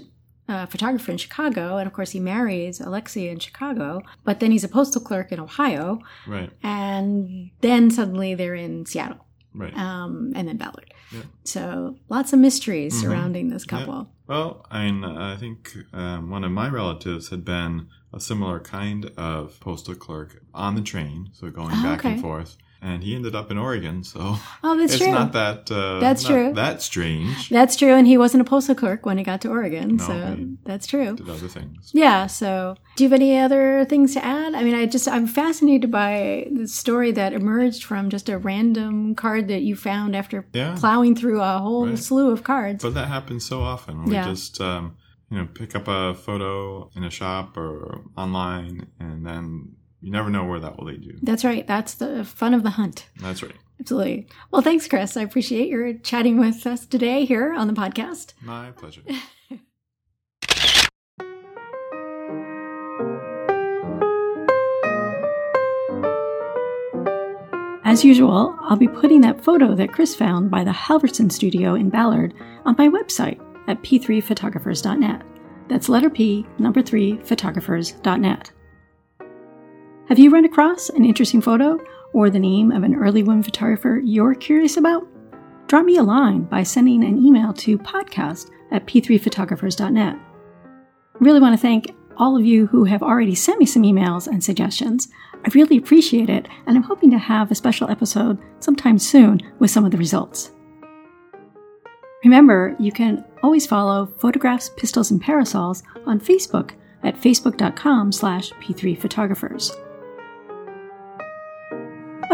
uh, 0.49 0.67
photographer 0.67 1.13
in 1.13 1.17
Chicago. 1.19 1.77
And 1.79 1.87
of 1.87 1.93
course, 1.93 2.11
he 2.11 2.21
marries 2.21 2.81
Alexia 2.81 3.31
in 3.31 3.39
Chicago. 3.39 4.03
But 4.25 4.41
then 4.41 4.51
he's 4.51 4.65
a 4.65 4.69
postal 4.69 5.01
clerk 5.01 5.31
in 5.33 5.39
Ohio. 5.41 6.01
right. 6.27 6.51
And 6.63 7.51
then 7.61 7.91
suddenly 7.91 8.35
they're 8.35 8.55
in 8.57 8.85
Seattle 8.85 9.25
Right. 9.55 9.77
um, 9.77 10.33
and 10.35 10.49
then 10.49 10.57
Ballard. 10.57 10.93
Yeah. 11.13 11.23
So 11.45 11.97
lots 12.09 12.33
of 12.33 12.39
mysteries 12.39 12.95
Mhm. 12.95 13.01
surrounding 13.03 13.49
this 13.51 13.65
Yeah. 13.67 13.79
couple. 13.79 14.09
Well, 14.27 14.65
I 14.71 14.91
mean, 14.91 15.05
I 15.05 15.37
think 15.37 15.77
um, 15.93 16.31
one 16.31 16.43
of 16.45 16.53
my 16.53 16.69
relatives 16.69 17.29
had 17.29 17.45
been 17.45 17.89
a 18.15 18.21
similar 18.21 18.61
kind 18.61 19.07
of 19.17 19.59
postal 19.61 19.95
clerk 19.95 20.43
on 20.55 20.75
the 20.75 20.81
train, 20.83 21.29
so 21.33 21.51
going 21.51 21.75
Oh, 21.77 21.83
back 21.83 21.99
okay. 22.01 22.13
and 22.13 22.21
forth. 22.21 22.57
And 22.85 23.05
he 23.05 23.15
ended 23.15 23.37
up 23.37 23.49
in 23.53 23.59
Oregon, 23.59 24.03
so 24.03 24.35
Oh, 24.65 24.77
that's 24.77 24.95
it's 24.95 25.03
true. 25.05 25.13
not 25.13 25.33
that 25.35 25.71
uh, 25.71 26.01
That's 26.01 26.25
not 26.25 26.31
true. 26.31 26.53
that 26.55 26.83
strange. 26.83 27.49
That's 27.49 27.77
true. 27.77 27.95
And 27.95 28.09
he 28.09 28.19
wasn't 28.19 28.41
a 28.41 28.45
postal 28.45 28.75
clerk 28.75 29.07
when 29.07 29.19
he 29.19 29.25
got 29.25 29.41
to 29.43 29.49
Oregon. 29.51 29.97
No, 29.99 30.05
so 30.05 30.37
that's 30.65 30.89
true. 30.89 31.15
Did 31.15 31.29
other 31.29 31.47
things. 31.47 31.93
Yeah. 31.95 32.27
So, 32.27 32.75
do 32.97 33.05
you 33.05 33.09
have 33.11 33.15
any 33.21 33.39
other 33.39 33.85
things 33.85 34.15
to 34.15 34.25
add? 34.25 34.55
I 34.57 34.65
mean, 34.65 34.75
I 34.75 34.87
just 34.87 35.07
I'm 35.07 35.29
fascinated 35.29 35.93
by 35.93 36.49
the 36.51 36.67
story 36.67 37.13
that 37.13 37.33
emerged 37.33 37.85
from 37.85 38.11
just 38.11 38.29
a 38.29 38.37
random 38.37 39.15
card 39.15 39.47
that 39.47 39.63
you 39.63 39.77
found 39.77 40.17
after 40.17 40.45
Yeah. 40.53 40.75
plowing 40.77 41.15
through 41.15 41.41
a 41.41 41.59
whole 41.59 41.87
Right. 41.87 41.97
slew 41.99 42.33
of 42.33 42.43
cards. 42.43 42.83
But 42.83 42.95
that 42.95 43.07
happens 43.07 43.45
so 43.45 43.61
often. 43.63 44.07
We 44.07 44.15
Yeah. 44.15 44.25
just, 44.25 44.61
um, 44.61 44.97
you 45.31 45.39
know, 45.39 45.47
pick 45.55 45.77
up 45.77 45.87
a 45.87 46.15
photo 46.15 46.91
in 46.97 47.05
a 47.05 47.11
shop 47.11 47.57
or 47.57 48.03
online, 48.17 48.89
and 48.99 49.25
then 49.25 49.77
you 50.03 50.11
never 50.11 50.29
know 50.29 50.45
where 50.45 50.61
that 50.61 50.77
will 50.77 50.87
lead 50.87 51.05
you. 51.05 51.17
That's 51.23 51.45
right. 51.45 51.67
That's 51.67 51.95
the 51.95 52.25
fun 52.25 52.55
of 52.55 52.65
the 52.65 52.71
hunt. 52.71 53.09
That's 53.21 53.43
right. 53.43 53.55
Absolutely. 53.81 54.27
Well, 54.51 54.63
thanks, 54.63 54.87
Chris. 54.89 55.17
I 55.17 55.23
appreciate 55.23 55.69
your 55.69 55.95
chatting 55.95 56.39
with 56.39 56.67
us 56.67 56.87
today 56.87 57.25
here 57.25 57.55
on 57.55 57.69
the 57.69 57.73
podcast. 57.73 58.35
My 58.43 58.73
pleasure. 58.73 59.03
As 67.85 68.05
usual, 68.05 68.57
I'll 68.63 68.77
be 68.77 68.89
putting 68.89 69.21
that 69.21 69.45
photo 69.45 69.75
that 69.75 69.93
Chris 69.93 70.15
found 70.15 70.51
by 70.51 70.65
the 70.65 70.71
Halverson 70.71 71.31
studio 71.31 71.75
in 71.75 71.91
Ballard 71.91 72.33
on 72.65 72.75
my 72.79 72.89
website 72.89 73.39
at 73.69 73.83
p3photographers.net. 73.83 75.23
That's 75.69 75.89
letter 75.89 76.09
P, 76.11 76.47
number 76.59 76.83
3, 76.83 77.19
photographers.net. 77.19 78.51
Have 80.13 80.19
you 80.19 80.29
run 80.29 80.45
across 80.45 80.91
an 80.91 81.07
interesting 81.07 81.41
photo 81.41 81.83
or 82.13 82.29
the 82.29 82.39
name 82.39 82.71
of 82.71 82.83
an 82.83 82.95
early 82.95 83.23
woman 83.23 83.43
photographer 83.43 83.99
you're 84.05 84.35
curious 84.35 84.77
about? 84.77 85.09
Drop 85.69 85.87
me 85.87 85.97
a 85.97 86.03
line 86.03 86.43
by 86.43 86.65
sending 86.65 87.03
an 87.03 87.17
email 87.17 87.55
to 87.55 87.79
podcast 87.79 88.51
at 88.73 88.85
p3photographers.net. 88.85 90.15
I 90.15 91.19
really 91.19 91.41
want 91.41 91.55
to 91.55 91.63
thank 91.63 91.95
all 92.19 92.37
of 92.37 92.45
you 92.45 92.67
who 92.67 92.85
have 92.85 93.03
already 93.03 93.35
sent 93.35 93.59
me 93.59 93.65
some 93.65 93.85
emails 93.85 94.27
and 94.27 94.45
suggestions. 94.45 95.09
I 95.47 95.51
really 95.55 95.79
appreciate 95.79 96.29
it, 96.29 96.47
and 96.67 96.77
I'm 96.77 96.83
hoping 96.83 97.11
to 97.13 97.19
have 97.19 97.51
a 97.51 97.55
special 97.55 97.89
episode 97.89 98.39
sometime 98.61 98.99
soon 98.99 99.41
with 99.61 99.71
some 99.71 99.87
of 99.87 99.93
the 99.93 99.97
results. 99.97 100.51
Remember, 102.23 102.77
you 102.79 102.93
can 102.93 103.25
always 103.43 103.67
follow 103.67 104.13
Photographs, 104.19 104.69
Pistols, 104.77 105.11
and 105.11 105.23
Parasols 105.23 105.83
on 106.05 106.21
Facebook 106.21 106.73
at 107.03 107.17
facebook.com 107.17 108.13
slash 108.13 108.53
p3photographers. 108.61 109.75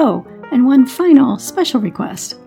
Oh, 0.01 0.25
and 0.53 0.65
one 0.65 0.87
final 0.87 1.41
special 1.41 1.81
request. 1.81 2.39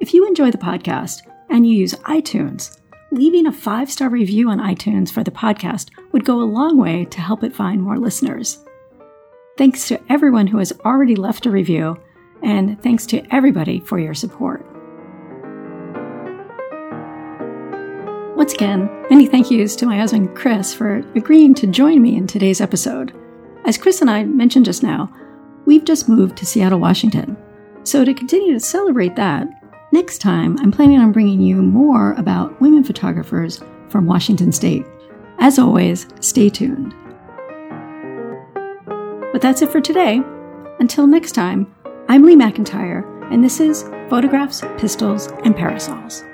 If 0.00 0.14
you 0.14 0.26
enjoy 0.26 0.50
the 0.50 0.56
podcast 0.56 1.20
and 1.50 1.66
you 1.66 1.76
use 1.76 1.92
iTunes, 2.06 2.80
leaving 3.12 3.46
a 3.46 3.52
five 3.52 3.90
star 3.90 4.08
review 4.08 4.48
on 4.48 4.60
iTunes 4.60 5.12
for 5.12 5.22
the 5.22 5.30
podcast 5.30 5.90
would 6.12 6.24
go 6.24 6.40
a 6.40 6.52
long 6.58 6.78
way 6.78 7.04
to 7.04 7.20
help 7.20 7.44
it 7.44 7.54
find 7.54 7.82
more 7.82 7.98
listeners. 7.98 8.64
Thanks 9.58 9.86
to 9.88 10.00
everyone 10.08 10.46
who 10.46 10.56
has 10.56 10.72
already 10.86 11.16
left 11.16 11.44
a 11.44 11.50
review, 11.50 12.00
and 12.42 12.82
thanks 12.82 13.04
to 13.06 13.22
everybody 13.30 13.78
for 13.80 13.98
your 13.98 14.14
support. 14.14 14.64
Once 18.38 18.54
again, 18.54 18.88
many 19.10 19.26
thank 19.26 19.50
yous 19.50 19.76
to 19.76 19.84
my 19.84 19.98
husband 19.98 20.34
Chris 20.34 20.72
for 20.72 21.04
agreeing 21.14 21.52
to 21.56 21.66
join 21.66 22.00
me 22.00 22.16
in 22.16 22.26
today's 22.26 22.62
episode. 22.62 23.14
As 23.66 23.76
Chris 23.76 24.00
and 24.00 24.10
I 24.10 24.24
mentioned 24.24 24.64
just 24.64 24.82
now, 24.82 25.12
we've 25.66 25.84
just 25.84 26.08
moved 26.08 26.36
to 26.38 26.46
Seattle, 26.46 26.80
Washington. 26.80 27.36
So, 27.82 28.04
to 28.04 28.14
continue 28.14 28.52
to 28.54 28.60
celebrate 28.60 29.16
that, 29.16 29.46
next 29.92 30.18
time 30.18 30.58
I'm 30.60 30.72
planning 30.72 30.98
on 30.98 31.12
bringing 31.12 31.40
you 31.40 31.56
more 31.56 32.14
about 32.14 32.60
women 32.60 32.82
photographers 32.82 33.62
from 33.88 34.06
Washington 34.06 34.52
State. 34.52 34.84
As 35.38 35.58
always, 35.58 36.06
stay 36.20 36.48
tuned. 36.48 36.94
But 39.32 39.42
that's 39.42 39.62
it 39.62 39.70
for 39.70 39.80
today. 39.80 40.22
Until 40.80 41.06
next 41.06 41.32
time, 41.32 41.74
I'm 42.08 42.24
Lee 42.24 42.36
McIntyre, 42.36 43.04
and 43.32 43.44
this 43.44 43.60
is 43.60 43.82
Photographs, 44.08 44.62
Pistols, 44.78 45.28
and 45.44 45.54
Parasols. 45.54 46.24